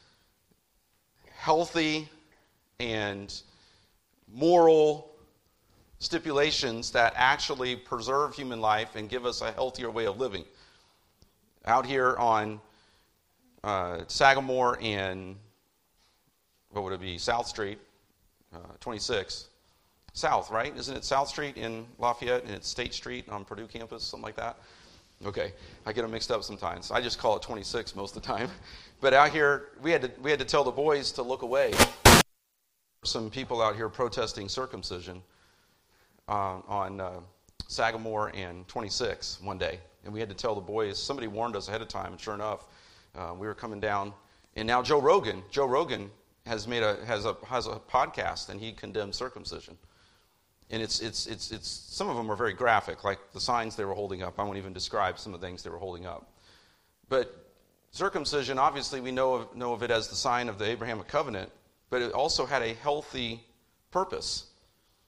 [1.35, 2.09] healthy
[2.79, 3.41] and
[4.35, 5.15] moral
[5.99, 10.43] stipulations that actually preserve human life and give us a healthier way of living.
[11.65, 12.59] Out here on
[13.63, 15.37] uh, Sagamore and
[16.69, 17.79] what would it be, South Street,
[18.53, 19.47] uh, 26.
[20.13, 20.75] South, right?
[20.77, 24.35] Isn't it South Street in Lafayette and it's State Street on Purdue campus, something like
[24.35, 24.57] that?
[25.25, 25.53] Okay,
[25.85, 26.91] I get them mixed up sometimes.
[26.91, 28.49] I just call it 26 most of the time.
[29.01, 31.73] But out here, we had to, we had to tell the boys to look away.
[33.05, 35.21] Some people out here protesting circumcision
[36.27, 37.19] uh, on uh,
[37.67, 39.79] Sagamore and 26 one day.
[40.03, 42.33] And we had to tell the boys, somebody warned us ahead of time, and sure
[42.33, 42.67] enough,
[43.15, 44.13] uh, we were coming down.
[44.55, 46.09] And now Joe Rogan, Joe Rogan
[46.45, 49.77] has made a has a has a podcast and he condemns circumcision.
[50.69, 53.85] And it's it's it's it's some of them are very graphic, like the signs they
[53.85, 54.39] were holding up.
[54.39, 56.31] I won't even describe some of the things they were holding up.
[57.09, 57.35] But
[57.91, 61.51] circumcision, obviously, we know of, know of it as the sign of the Abrahamic covenant,
[61.95, 63.41] but it also had a healthy
[63.89, 64.47] purpose.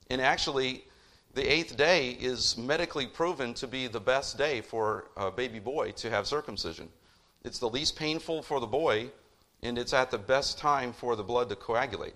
[0.10, 0.86] And actually,
[1.34, 5.92] the eighth day is medically proven to be the best day for a baby boy
[5.98, 6.88] to have circumcision.
[7.44, 9.12] It's the least painful for the boy,
[9.64, 12.16] and it's at the best time for the blood to coagulate.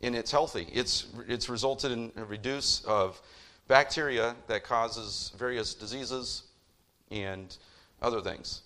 [0.00, 0.68] And it's healthy.
[0.72, 3.20] It's, it's resulted in a reduce of
[3.66, 6.44] bacteria that causes various diseases
[7.10, 7.56] and
[8.00, 8.62] other things.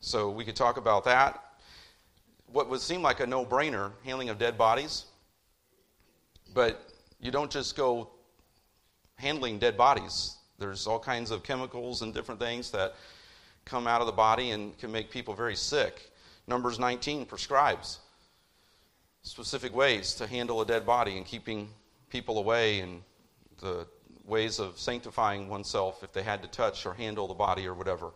[0.00, 1.49] So we could talk about that.
[2.52, 5.04] What would seem like a no brainer handling of dead bodies,
[6.52, 8.10] but you don't just go
[9.14, 10.36] handling dead bodies.
[10.58, 12.94] There's all kinds of chemicals and different things that
[13.64, 16.10] come out of the body and can make people very sick.
[16.48, 18.00] Numbers 19 prescribes
[19.22, 21.68] specific ways to handle a dead body and keeping
[22.08, 23.02] people away and
[23.60, 23.86] the
[24.24, 28.10] ways of sanctifying oneself if they had to touch or handle the body or whatever.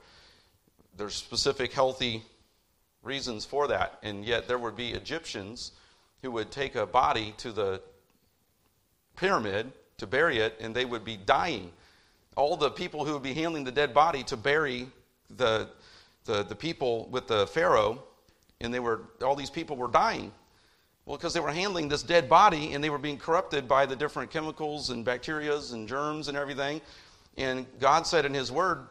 [0.97, 2.25] There's specific healthy
[3.05, 5.73] reasons for that, and yet there would be Egyptians
[6.23, 7.81] who would take a body to the
[9.17, 11.71] pyramid to bury it, and they would be dying.
[12.37, 14.89] All the people who would be handling the dead body to bury
[15.31, 15.69] the,
[16.25, 18.03] the, the people with the Pharaoh
[18.65, 20.33] and they were all these people were dying.
[21.07, 23.95] Well, because they were handling this dead body and they were being corrupted by the
[23.95, 26.81] different chemicals and bacterias and germs and everything.
[27.37, 28.87] And God said in His Word,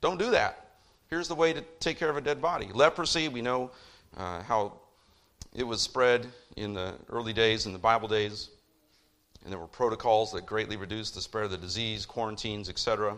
[0.00, 0.65] don't do that.
[1.08, 2.68] Here's the way to take care of a dead body.
[2.74, 3.70] Leprosy, we know
[4.16, 4.72] uh, how
[5.54, 8.50] it was spread in the early days, in the Bible days.
[9.44, 13.16] And there were protocols that greatly reduced the spread of the disease, quarantines, etc.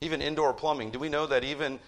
[0.00, 0.90] Even indoor plumbing.
[0.90, 1.78] Do we know that even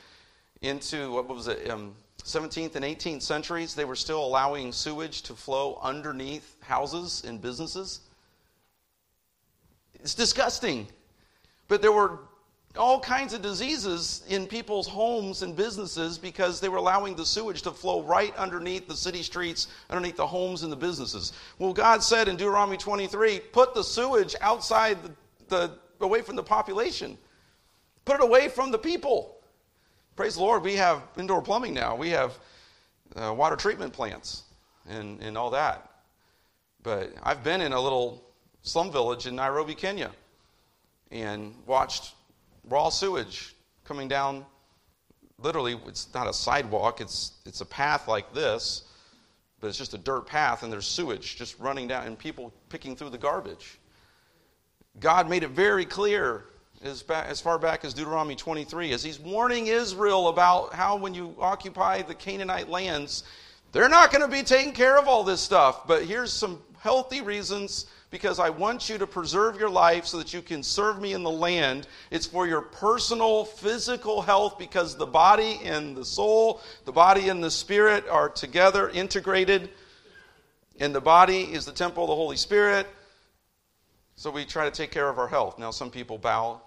[0.61, 5.35] into, what was it, um, 17th and 18th centuries, they were still allowing sewage to
[5.35, 8.01] flow underneath houses and businesses.
[9.95, 10.87] It's disgusting.
[11.67, 12.19] But there were
[12.77, 17.63] all kinds of diseases in people's homes and businesses because they were allowing the sewage
[17.63, 21.33] to flow right underneath the city streets, underneath the homes and the businesses.
[21.59, 25.11] Well, God said in Deuteronomy 23 put the sewage outside the
[25.51, 27.19] the, away from the population.
[28.07, 29.37] Put it away from the people.
[30.17, 31.95] Praise the Lord, we have indoor plumbing now.
[31.95, 32.39] We have
[33.15, 34.45] uh, water treatment plants
[34.89, 35.91] and, and all that.
[36.83, 38.25] But I've been in a little
[38.63, 40.11] slum village in Nairobi, Kenya,
[41.11, 42.15] and watched
[42.71, 43.55] raw sewage
[43.85, 44.47] coming down.
[45.39, 48.85] Literally, it's not a sidewalk, it's, it's a path like this,
[49.61, 52.97] but it's just a dirt path, and there's sewage just running down, and people picking
[52.97, 53.79] through the garbage.
[55.01, 56.45] God made it very clear
[56.83, 61.15] as, back, as far back as Deuteronomy 23 as he's warning Israel about how when
[61.15, 63.25] you occupy the Canaanite lands,
[63.73, 65.87] they're not going to be taking care of all this stuff.
[65.87, 70.35] But here's some healthy reasons because I want you to preserve your life so that
[70.35, 71.87] you can serve me in the land.
[72.11, 77.43] It's for your personal physical health because the body and the soul, the body and
[77.43, 79.71] the spirit are together, integrated.
[80.81, 82.87] And the body is the temple of the Holy Spirit.
[84.17, 85.59] So we try to take care of our health.
[85.59, 86.61] Now, some people bow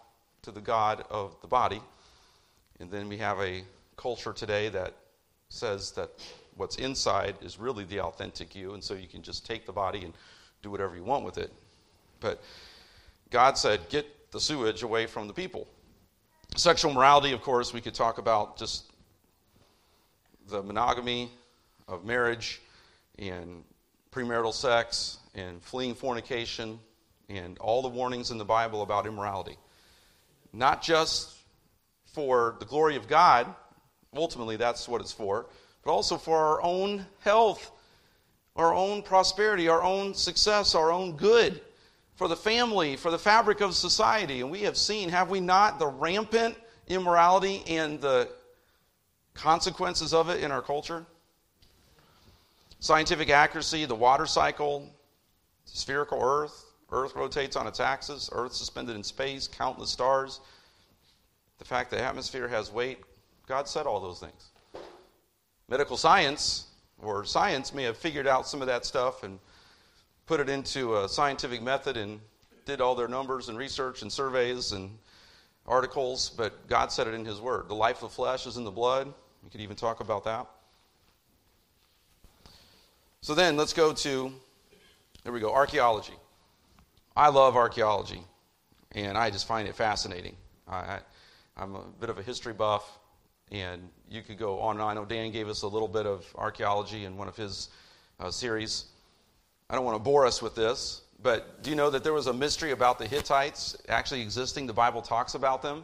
[0.44, 1.82] to the God of the body.
[2.80, 3.64] And then we have a
[3.98, 4.94] culture today that
[5.50, 6.10] says that
[6.56, 10.04] what's inside is really the authentic you, and so you can just take the body
[10.04, 10.14] and
[10.63, 11.54] do whatever you want with it.
[12.19, 12.41] But
[13.30, 15.67] God said, get the sewage away from the people.
[16.56, 18.91] Sexual morality, of course, we could talk about just
[20.49, 21.30] the monogamy
[21.88, 22.62] of marriage
[23.19, 23.63] and
[24.12, 26.80] premarital sex and fleeing fornication
[27.30, 29.58] and all the warnings in the Bible about immorality.
[30.52, 31.36] Not just
[32.13, 33.54] for the glory of God,
[34.15, 35.47] ultimately, that's what it's for
[35.84, 37.71] but also for our own health,
[38.56, 41.62] our own prosperity, our own success, our own good,
[42.16, 44.42] for the family, for the fabric of society.
[44.42, 46.56] And we have seen, have we not, the rampant
[46.88, 48.30] immorality and the
[49.34, 51.06] consequences of it in our culture?
[52.80, 54.89] Scientific accuracy, the water cycle,
[55.66, 60.42] spherical Earth, Earth rotates on its axis, Earth suspended in space, countless stars.
[61.58, 63.00] The fact the atmosphere has weight,
[63.48, 64.50] God said all those things.
[65.70, 66.68] Medical science
[67.04, 69.39] or science may have figured out some of that stuff and
[70.26, 72.20] put it into a scientific method and
[72.66, 74.89] did all their numbers and research and surveys and
[75.68, 77.68] articles, but God said it in His Word.
[77.68, 79.13] The life of flesh is in the blood.
[79.44, 80.48] We could even talk about that.
[83.22, 84.34] So then let's go to,
[85.24, 86.13] there we go, archaeology.
[87.16, 88.22] I love archaeology,
[88.94, 90.36] and I just find it fascinating.
[90.68, 91.00] I,
[91.58, 93.00] am a bit of a history buff.
[93.54, 94.98] And you could go on and on.
[94.98, 97.70] I know Dan gave us a little bit of archaeology in one of his
[98.20, 98.86] uh, series.
[99.70, 102.28] I don't want to bore us with this, but do you know that there was
[102.28, 104.66] a mystery about the Hittites actually existing?
[104.66, 105.84] The Bible talks about them.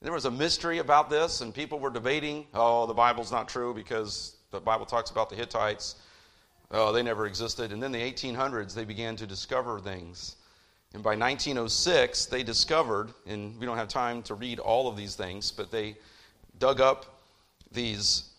[0.00, 3.74] There was a mystery about this, and people were debating, oh, the Bible's not true
[3.74, 5.96] because the Bible talks about the Hittites.
[6.70, 7.72] Oh, they never existed.
[7.72, 10.36] And then the 1800s, they began to discover things.
[10.94, 15.16] And by 1906, they discovered, and we don't have time to read all of these
[15.16, 15.96] things, but they
[16.62, 17.18] dug up
[17.72, 18.30] these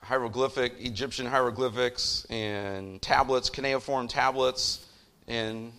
[0.00, 4.86] hieroglyphic, Egyptian hieroglyphics and tablets, cuneiform tablets,
[5.28, 5.70] and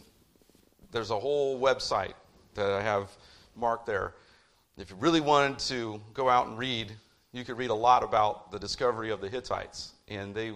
[0.92, 2.14] there's a whole website
[2.54, 3.10] that I have
[3.56, 4.14] marked there.
[4.78, 6.92] If you really wanted to go out and read,
[7.32, 9.94] you could read a lot about the discovery of the Hittites.
[10.08, 10.54] And they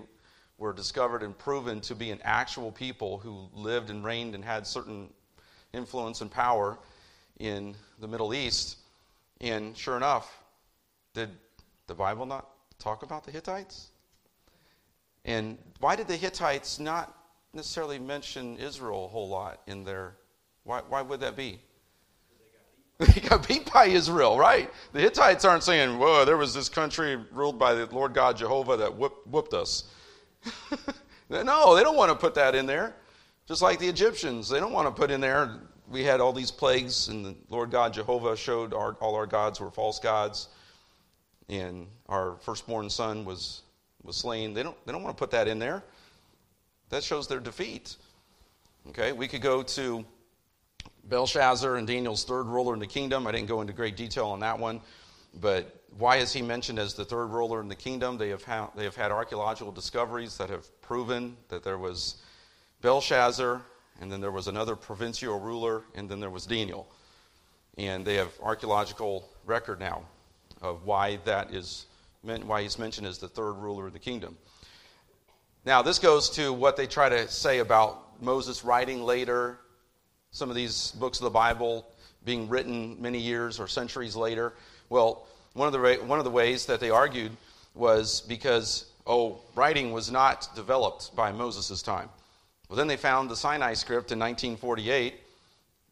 [0.60, 4.68] were discovered and proven to be an actual people who lived and reigned and had
[4.68, 5.10] certain
[5.74, 6.78] influence and power
[7.40, 8.78] in the Middle East.
[9.42, 10.32] And sure enough,
[11.14, 11.30] did
[11.88, 13.90] the Bible not talk about the Hittites?
[15.26, 17.16] And why did the Hittites not
[17.54, 20.16] necessarily mention Israel a whole lot in there?
[20.64, 21.60] Why, why would that be?
[23.00, 24.70] They got beat by Israel, right?
[24.92, 28.76] The Hittites aren't saying, whoa, there was this country ruled by the Lord God Jehovah
[28.76, 29.86] that whooped, whooped us.
[31.30, 32.94] no, they don't want to put that in there.
[33.48, 36.52] Just like the Egyptians, they don't want to put in there, we had all these
[36.52, 40.50] plagues, and the Lord God Jehovah showed our, all our gods were false gods
[41.50, 43.64] and our firstborn son was,
[44.04, 44.54] was slain.
[44.54, 45.84] They don't, they don't want to put that in there.
[46.90, 47.98] That shows their defeat.
[48.90, 50.06] Okay, we could go to
[51.06, 53.28] Belshazzar and Daniel's third ruler in the kingdom.
[53.28, 54.82] I didn't go into great detail on that one,
[55.42, 58.18] but why is he mentioned as the third ruler in the kingdom?
[58.18, 62.22] They have, ha- they have had archaeological discoveries that have proven that there was
[62.82, 63.62] Belshazzar,
[64.00, 66.88] and then there was another provincial ruler, and then there was Daniel.
[67.78, 70.04] And they have archaeological record now
[70.62, 71.86] of why that is
[72.24, 74.38] meant, why he's mentioned as the third ruler of the kingdom.
[75.66, 79.60] Now, this goes to what they try to say about Moses writing later,
[80.32, 81.86] some of these books of the Bible
[82.26, 84.54] being written many years or centuries later.
[84.90, 87.32] Well, one of the, one of the ways that they argued
[87.74, 92.10] was because, oh, writing was not developed by Moses' time.
[92.68, 95.16] Well, then they found the Sinai script in 1948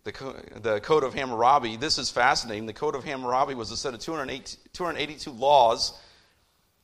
[0.07, 1.75] the, the Code of Hammurabi.
[1.75, 2.65] This is fascinating.
[2.65, 5.99] The Code of Hammurabi was a set of 282 laws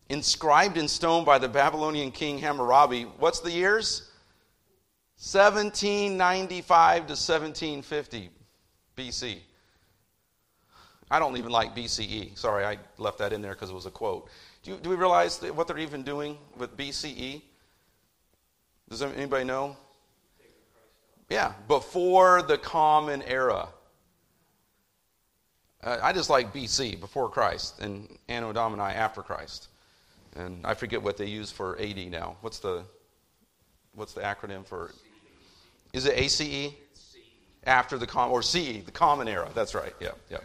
[0.09, 3.03] inscribed in stone by the Babylonian king Hammurabi.
[3.03, 4.09] What's the years?
[5.17, 8.29] 1795 to 1750
[8.97, 9.37] BC.
[11.09, 12.37] I don't even like BCE.
[12.37, 14.27] Sorry, I left that in there because it was a quote.
[14.63, 17.41] Do, you, do we realize what they're even doing with BCE?
[18.89, 19.77] Does anybody know?
[21.33, 23.67] Yeah, before the common era.
[25.83, 29.69] Uh, I just like BC, before Christ, and Anno Domini, after Christ.
[30.35, 32.35] And I forget what they use for AD now.
[32.41, 32.83] What's the,
[33.95, 34.91] what's the acronym for?
[35.91, 36.71] Is it ACE?
[37.65, 39.49] After the common, or CE, the common era.
[39.55, 39.93] That's right.
[39.99, 40.37] Yeah, yeah.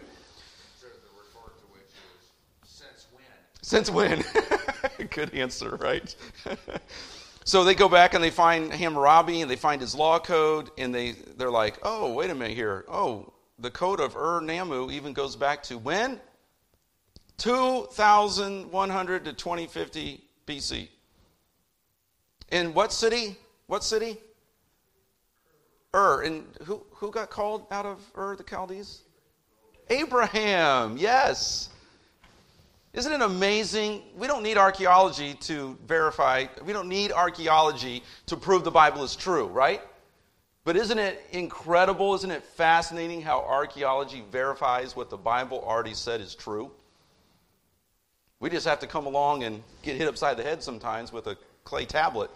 [3.61, 4.24] Since when?
[4.24, 5.09] Since when?
[5.11, 6.16] Good answer, right?
[7.49, 10.94] so they go back and they find Hammurabi and they find his law code and
[10.94, 12.84] they, they're like, oh, wait a minute here.
[12.88, 16.20] Oh, the code of Ur Nammu even goes back to when?
[17.38, 20.88] 2100 to 2050 BC.
[22.53, 23.38] In what city?
[23.66, 24.18] What city?
[25.94, 26.24] Ur.
[26.24, 29.05] And who, who got called out of Ur, the Chaldees?
[29.88, 31.70] Abraham, yes.
[32.99, 34.03] Isn't it amazing?
[34.16, 39.14] We don't need archaeology to verify, we don't need archaeology to prove the Bible is
[39.14, 39.80] true, right?
[40.64, 42.16] But isn't it incredible?
[42.16, 46.72] Isn't it fascinating how archaeology verifies what the Bible already said is true?
[48.40, 51.36] We just have to come along and get hit upside the head sometimes with a
[51.62, 52.32] clay tablet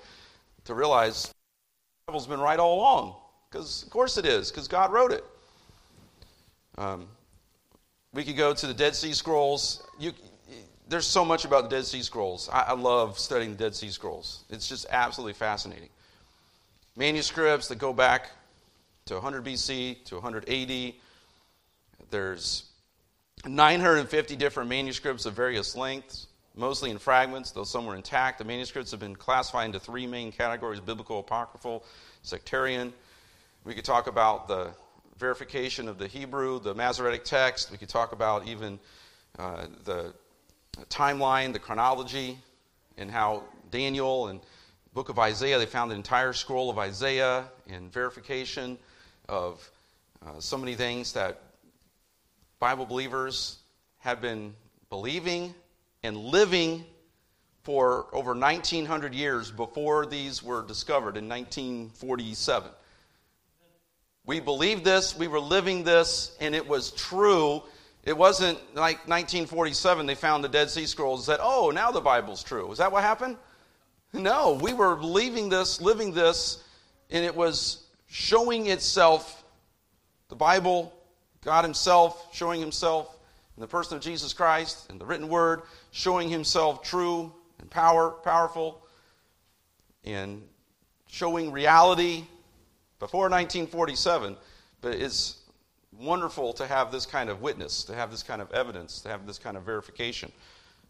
[0.66, 1.32] to realize the
[2.06, 3.16] Bible's been right all along.
[3.50, 5.24] Because, of course, it is, because God wrote it.
[6.78, 7.08] Um,
[8.14, 9.84] we could go to the Dead Sea Scrolls.
[9.98, 10.12] You,
[10.92, 12.50] there's so much about the Dead Sea Scrolls.
[12.52, 15.88] I, I love studying the Dead Sea Scrolls, it's just absolutely fascinating.
[16.96, 18.30] Manuscripts that go back
[19.06, 21.00] to 100 BC to 180.
[22.10, 22.64] There's
[23.46, 28.38] 950 different manuscripts of various lengths, mostly in fragments, though some were intact.
[28.38, 31.84] The manuscripts have been classified into three main categories biblical, apocryphal,
[32.20, 32.92] sectarian.
[33.64, 34.72] We could talk about the
[35.16, 37.70] verification of the Hebrew, the Masoretic text.
[37.70, 38.78] We could talk about even
[39.38, 40.12] uh, the
[40.88, 42.38] timeline, the chronology,
[42.96, 44.40] and how Daniel and
[44.94, 48.78] book of Isaiah, they found the entire scroll of Isaiah in verification
[49.28, 49.68] of
[50.24, 51.40] uh, so many things that
[52.58, 53.58] Bible believers
[53.98, 54.54] have been
[54.90, 55.54] believing
[56.02, 56.84] and living
[57.62, 62.70] for over 1900 years before these were discovered in 1947.
[64.26, 67.62] We believed this, we were living this, and it was true
[68.04, 72.00] it wasn't like 1947 they found the Dead Sea Scrolls and said, oh, now the
[72.00, 72.70] Bible's true.
[72.72, 73.36] Is that what happened?
[74.12, 76.62] No, we were leaving this, living this,
[77.10, 79.44] and it was showing itself,
[80.28, 80.92] the Bible,
[81.44, 83.16] God Himself showing Himself
[83.56, 88.10] in the person of Jesus Christ and the written word, showing Himself true and power,
[88.10, 88.84] powerful,
[90.04, 90.42] and
[91.08, 92.24] showing reality
[92.98, 94.36] before 1947.
[94.80, 95.41] But it's
[95.98, 99.26] wonderful to have this kind of witness, to have this kind of evidence, to have
[99.26, 100.32] this kind of verification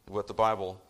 [0.06, 0.80] of what the Bible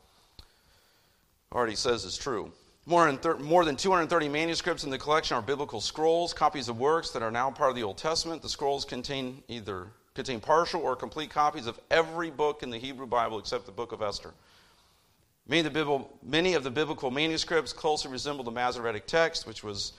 [1.53, 2.51] already says is true.
[2.85, 6.79] More than, thir- more than 230 manuscripts in the collection are biblical scrolls, copies of
[6.79, 8.43] works that are now part of the Old Testament.
[8.43, 13.07] The scrolls contain either contain partial or complete copies of every book in the Hebrew
[13.07, 14.33] Bible except the book of Esther.
[15.49, 19.93] Many of many of the biblical manuscripts closely resemble the Masoretic text, which was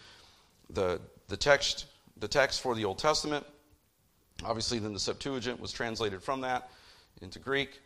[0.69, 1.85] the, the, text,
[2.17, 3.45] the text for the Old Testament.
[4.45, 6.69] Obviously, then the Septuagint was translated from that
[7.21, 7.81] into Greek,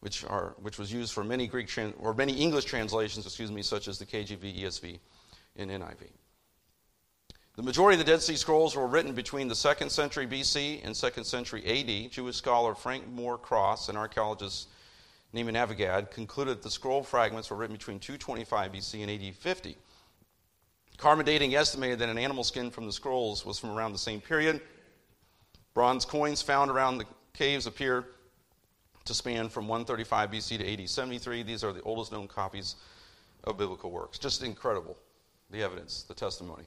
[0.00, 3.88] which, are, which was used for many Greek or many English translations, excuse me, such
[3.88, 4.98] as the KJV, ESV,
[5.56, 6.08] and NIV.
[7.54, 10.94] The majority of the Dead Sea Scrolls were written between the 2nd century BC and
[10.94, 12.10] 2nd century AD.
[12.10, 14.68] Jewish scholar Frank Moore Cross and archaeologist
[15.34, 19.76] Nahman Avigad concluded that the scroll fragments were written between 225 BC and AD 50.
[20.96, 24.20] Carbon dating estimated that an animal skin from the scrolls was from around the same
[24.20, 24.60] period.
[25.74, 28.06] Bronze coins found around the caves appear
[29.04, 31.42] to span from 135 BC to AD 73.
[31.42, 32.76] These are the oldest known copies
[33.44, 34.18] of biblical works.
[34.18, 34.96] Just incredible,
[35.50, 36.64] the evidence, the testimony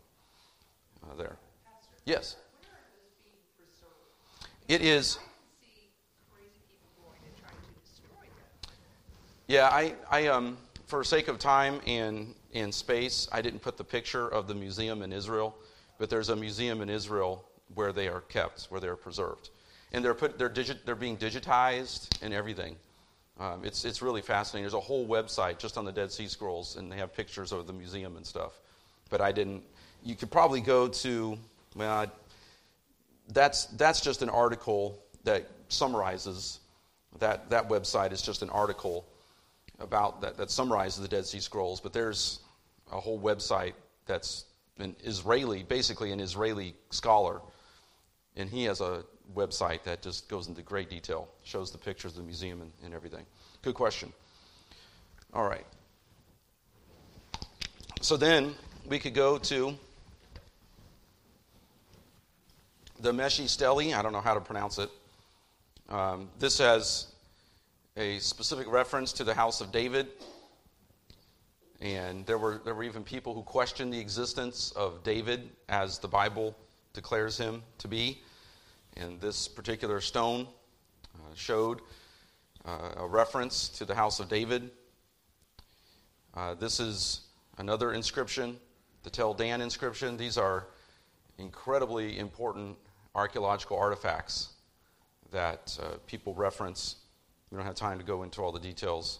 [1.04, 1.38] uh, there.
[1.64, 2.36] Pastor, yes.
[4.68, 5.20] It is.
[9.48, 13.84] Yeah, I, I um, for sake of time and, and space, I didn't put the
[13.84, 15.56] picture of the museum in Israel,
[16.00, 17.46] but there's a museum in Israel
[17.76, 19.50] where they are kept, where they're preserved.
[19.92, 22.76] And they're, put, they're, digi- they're being digitized and everything.
[23.40, 24.64] Um, it's, it's really fascinating.
[24.64, 27.68] There's a whole website just on the Dead Sea Scrolls, and they have pictures of
[27.68, 28.54] the museum and stuff.
[29.10, 29.64] But I didn't.
[30.04, 31.38] You could probably go to,
[31.76, 32.12] well, I'd,
[33.30, 36.60] that's, that's just an article that summarizes
[37.20, 39.06] that, that website is just an article
[39.80, 42.40] about that, that summarizes the Dead Sea Scrolls, but there's
[42.92, 43.74] a whole website
[44.06, 44.46] that's
[44.80, 47.42] an Israeli, basically an Israeli scholar,
[48.36, 49.04] and he has a
[49.36, 52.94] website that just goes into great detail, shows the pictures of the museum and, and
[52.94, 53.26] everything.
[53.62, 54.12] Good question.
[55.34, 55.66] All right.
[58.02, 58.54] So then
[58.88, 59.76] we could go to
[63.00, 63.94] the Meshi Stele.
[63.94, 64.90] I don't know how to pronounce it.
[65.90, 67.08] Um, this has
[67.98, 70.08] a specific reference to the house of David.
[71.82, 76.08] And there were, there were even people who questioned the existence of David as the
[76.08, 76.56] Bible
[76.96, 78.24] declares him to be.
[78.98, 80.48] And this particular stone
[81.14, 81.82] uh, showed
[82.66, 84.72] uh, a reference to the house of David.
[86.34, 87.22] Uh, this is
[87.58, 88.58] another inscription,
[89.04, 90.18] the Tel Dan inscription.
[90.18, 90.68] These are
[91.38, 92.78] incredibly important
[93.14, 94.54] archaeological artifacts
[95.32, 96.96] that uh, people reference.
[97.52, 99.20] We don't have time to go into all the details.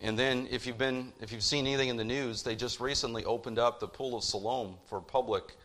[0.00, 3.24] And then, if you've been, if you've seen anything in the news, they just recently
[3.24, 5.56] opened up the Pool of Siloam for public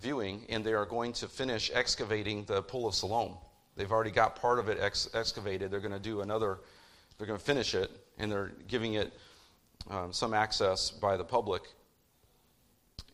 [0.00, 3.36] viewing, and they are going to finish excavating the Pool of Siloam.
[3.76, 5.70] They've already got part of it ex- excavated.
[5.70, 6.58] They're going to do another.
[7.16, 9.12] They're going to finish it, and they're giving it
[9.90, 11.62] um, some access by the public.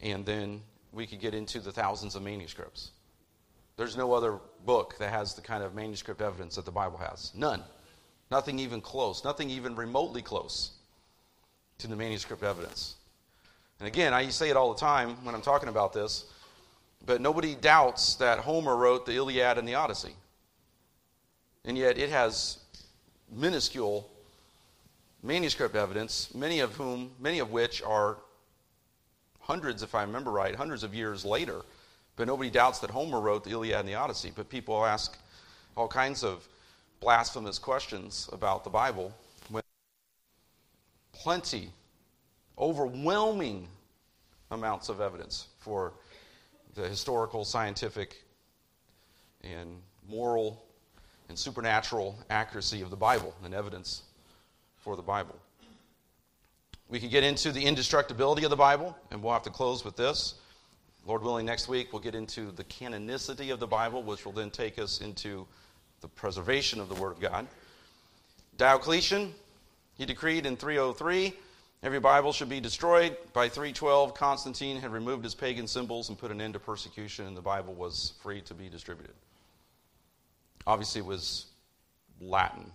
[0.03, 0.63] And then
[0.93, 2.91] we could get into the thousands of manuscripts.
[3.77, 7.33] There's no other book that has the kind of manuscript evidence that the Bible has.
[7.35, 7.63] None.
[8.31, 9.25] Nothing even close.
[9.25, 10.73] Nothing even remotely close
[11.79, 12.97] to the manuscript evidence.
[13.81, 16.27] And again, I say it all the time when I'm talking about this,
[17.07, 20.15] but nobody doubts that Homer wrote the Iliad and the Odyssey.
[21.65, 22.59] And yet it has
[23.31, 24.11] minuscule
[25.23, 28.19] manuscript evidence, many of whom, many of which are
[29.41, 31.63] hundreds, if I remember right, hundreds of years later
[32.17, 34.33] but nobody doubts that Homer wrote the Iliad and the Odyssey.
[34.35, 35.19] But people ask
[35.77, 36.47] all kinds of
[37.01, 39.13] blasphemous questions about the Bible
[39.49, 39.63] when
[41.13, 41.71] plenty,
[42.59, 43.67] overwhelming
[44.51, 45.93] amounts of evidence for
[46.75, 48.25] the historical, scientific,
[49.43, 50.65] and moral
[51.29, 54.03] and supernatural accuracy of the Bible and evidence
[54.77, 55.37] for the Bible.
[56.89, 59.97] We could get into the indestructibility of the Bible, and we'll have to close with
[59.97, 60.35] this.
[61.07, 64.51] Lord willing, next week we'll get into the canonicity of the Bible, which will then
[64.51, 65.47] take us into
[66.01, 67.47] the preservation of the Word of God.
[68.57, 69.35] Diocletian,
[69.97, 71.35] he decreed in 303
[71.85, 73.17] every Bible should be destroyed.
[73.35, 77.37] By 312, Constantine had removed his pagan symbols and put an end to persecution, and
[77.37, 79.15] the Bible was free to be distributed.
[80.67, 81.47] Obviously, it was
[82.21, 82.73] Latin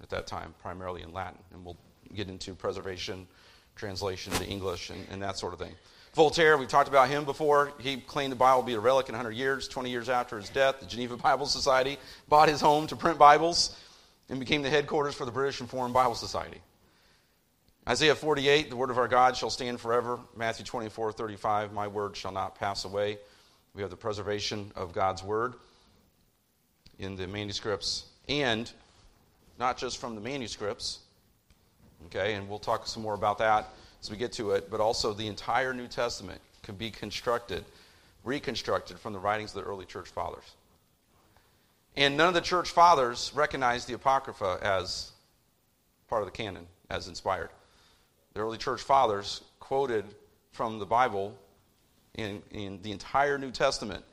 [0.00, 1.76] at that time, primarily in Latin, and we'll
[2.14, 3.26] get into preservation,
[3.74, 5.74] translation to English, and, and that sort of thing.
[6.14, 7.72] Voltaire, we've talked about him before.
[7.80, 9.66] He claimed the Bible would be a relic in 100 years.
[9.66, 11.98] 20 years after his death, the Geneva Bible Society
[12.28, 13.76] bought his home to print Bibles
[14.28, 16.60] and became the headquarters for the British and Foreign Bible Society.
[17.88, 20.20] Isaiah 48, the word of our God shall stand forever.
[20.36, 23.18] Matthew 24, 35, my word shall not pass away.
[23.74, 25.54] We have the preservation of God's word
[27.00, 28.70] in the manuscripts, and
[29.58, 31.00] not just from the manuscripts,
[32.06, 33.70] okay, and we'll talk some more about that
[34.00, 37.64] as we get to it, but also the entire New Testament can be constructed,
[38.22, 40.54] reconstructed from the writings of the early church fathers.
[41.96, 45.10] And none of the church fathers recognized the Apocrypha as
[46.08, 47.50] part of the canon, as inspired.
[48.34, 50.04] The early church fathers quoted
[50.52, 51.36] from the Bible
[52.14, 54.04] in, in the entire New Testament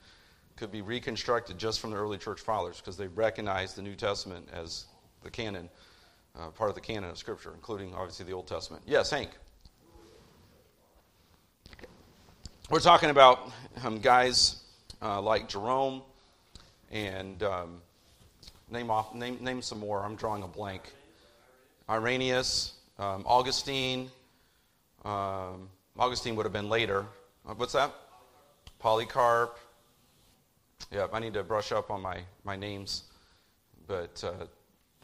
[0.56, 4.48] could be reconstructed just from the early church fathers because they recognized the New Testament
[4.54, 4.86] as
[5.24, 5.70] the canon,
[6.38, 8.84] uh, part of the canon of Scripture, including obviously the Old Testament.
[8.86, 9.30] Yes, Hank.
[12.70, 13.52] we're talking about
[13.84, 14.64] um, guys
[15.02, 16.04] uh, like Jerome
[16.92, 17.82] and um,
[18.70, 20.04] name off name name some more.
[20.04, 20.84] I'm drawing a blank.
[21.90, 24.12] Irenaeus, um, Augustine.
[25.04, 27.06] Um, Augustine would have been later.
[27.48, 27.94] Uh, what's that?
[28.80, 29.58] Polycarp.
[30.92, 33.04] Yeah, I need to brush up on my my names,
[33.88, 34.46] but uh,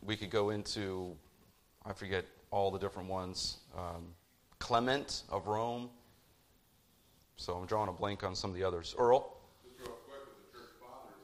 [0.04, 1.16] we could go into
[1.86, 3.58] I forget all the different ones.
[3.78, 4.08] Um,
[4.60, 5.90] Clement of Rome.
[7.38, 8.96] So I'm drawing a blank on some of the others.
[8.98, 9.38] Earl?
[9.62, 11.20] Just real quick with the church fathers,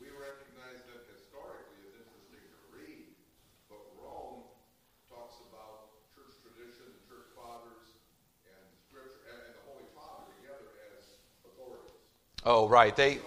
[0.00, 3.12] we recognize them historically as interesting to read,
[3.68, 4.48] but Rome
[5.12, 8.00] talks about church tradition, the church fathers,
[8.48, 12.00] and scripture, and, and the Holy Father together as authorities.
[12.44, 12.94] Oh, right.
[12.96, 13.18] They.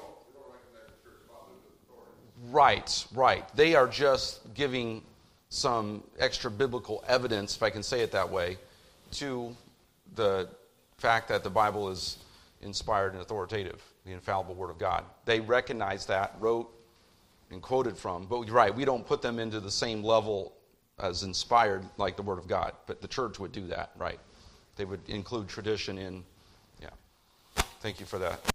[2.50, 3.56] Right, right.
[3.56, 5.02] They are just giving
[5.50, 8.58] some extra biblical evidence, if I can say it that way,
[9.12, 9.56] to
[10.16, 10.50] the
[10.98, 12.18] fact that the Bible is
[12.62, 13.82] inspired and authoritative.
[14.06, 15.06] the infallible Word of God.
[15.26, 16.70] They recognize that, wrote,
[17.52, 18.26] and quoted from.
[18.26, 20.54] But you're right, we don't put them into the same level
[21.00, 22.74] as inspired like the Word of God.
[22.86, 24.20] But the church would do that, right?
[24.76, 26.24] They would include tradition in,
[26.82, 26.90] yeah.
[27.80, 28.53] Thank you for that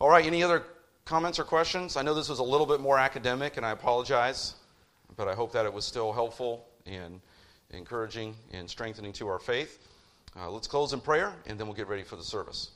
[0.00, 0.62] All right, any other
[1.04, 1.96] comments or questions?
[1.96, 4.54] I know this was a little bit more academic, and I apologize,
[5.16, 7.20] but I hope that it was still helpful and
[7.70, 9.80] encouraging and strengthening to our faith.
[10.36, 12.70] Uh, let's close in prayer, and then we'll get ready for the service.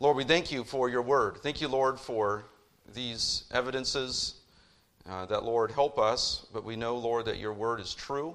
[0.00, 1.36] Lord, we thank you for your word.
[1.42, 2.44] Thank you, Lord, for
[2.94, 4.36] these evidences
[5.06, 6.46] uh, that, Lord, help us.
[6.54, 8.34] But we know, Lord, that your word is true.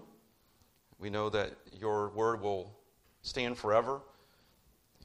[0.99, 2.71] We know that your word will
[3.23, 3.99] stand forever.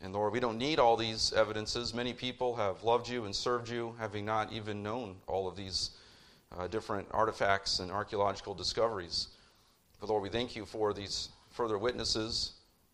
[0.00, 1.92] And Lord, we don't need all these evidences.
[1.92, 5.90] Many people have loved you and served you, having not even known all of these
[6.56, 9.28] uh, different artifacts and archaeological discoveries.
[10.00, 12.52] But Lord, we thank you for these further witnesses.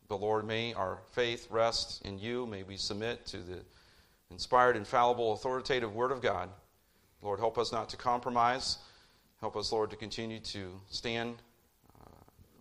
[0.09, 2.46] But Lord, may our faith rest in you.
[2.46, 3.59] May we submit to the
[4.30, 6.48] inspired, infallible, authoritative Word of God.
[7.22, 8.78] Lord, help us not to compromise.
[9.40, 11.36] Help us, Lord, to continue to stand
[12.00, 12.11] uh,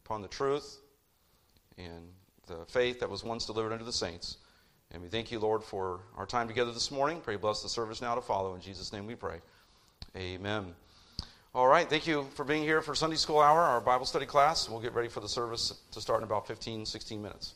[0.06, 0.80] upon the truth
[1.78, 2.10] and
[2.48, 4.38] the faith that was once delivered unto the saints.
[4.92, 7.20] And we thank you, Lord, for our time together this morning.
[7.20, 8.54] Pray bless the service now to follow.
[8.56, 9.42] In Jesus' name we pray.
[10.16, 10.74] Amen.
[11.56, 14.68] All right, thank you for being here for Sunday School Hour, our Bible study class.
[14.68, 17.54] We'll get ready for the service to start in about 15, 16 minutes.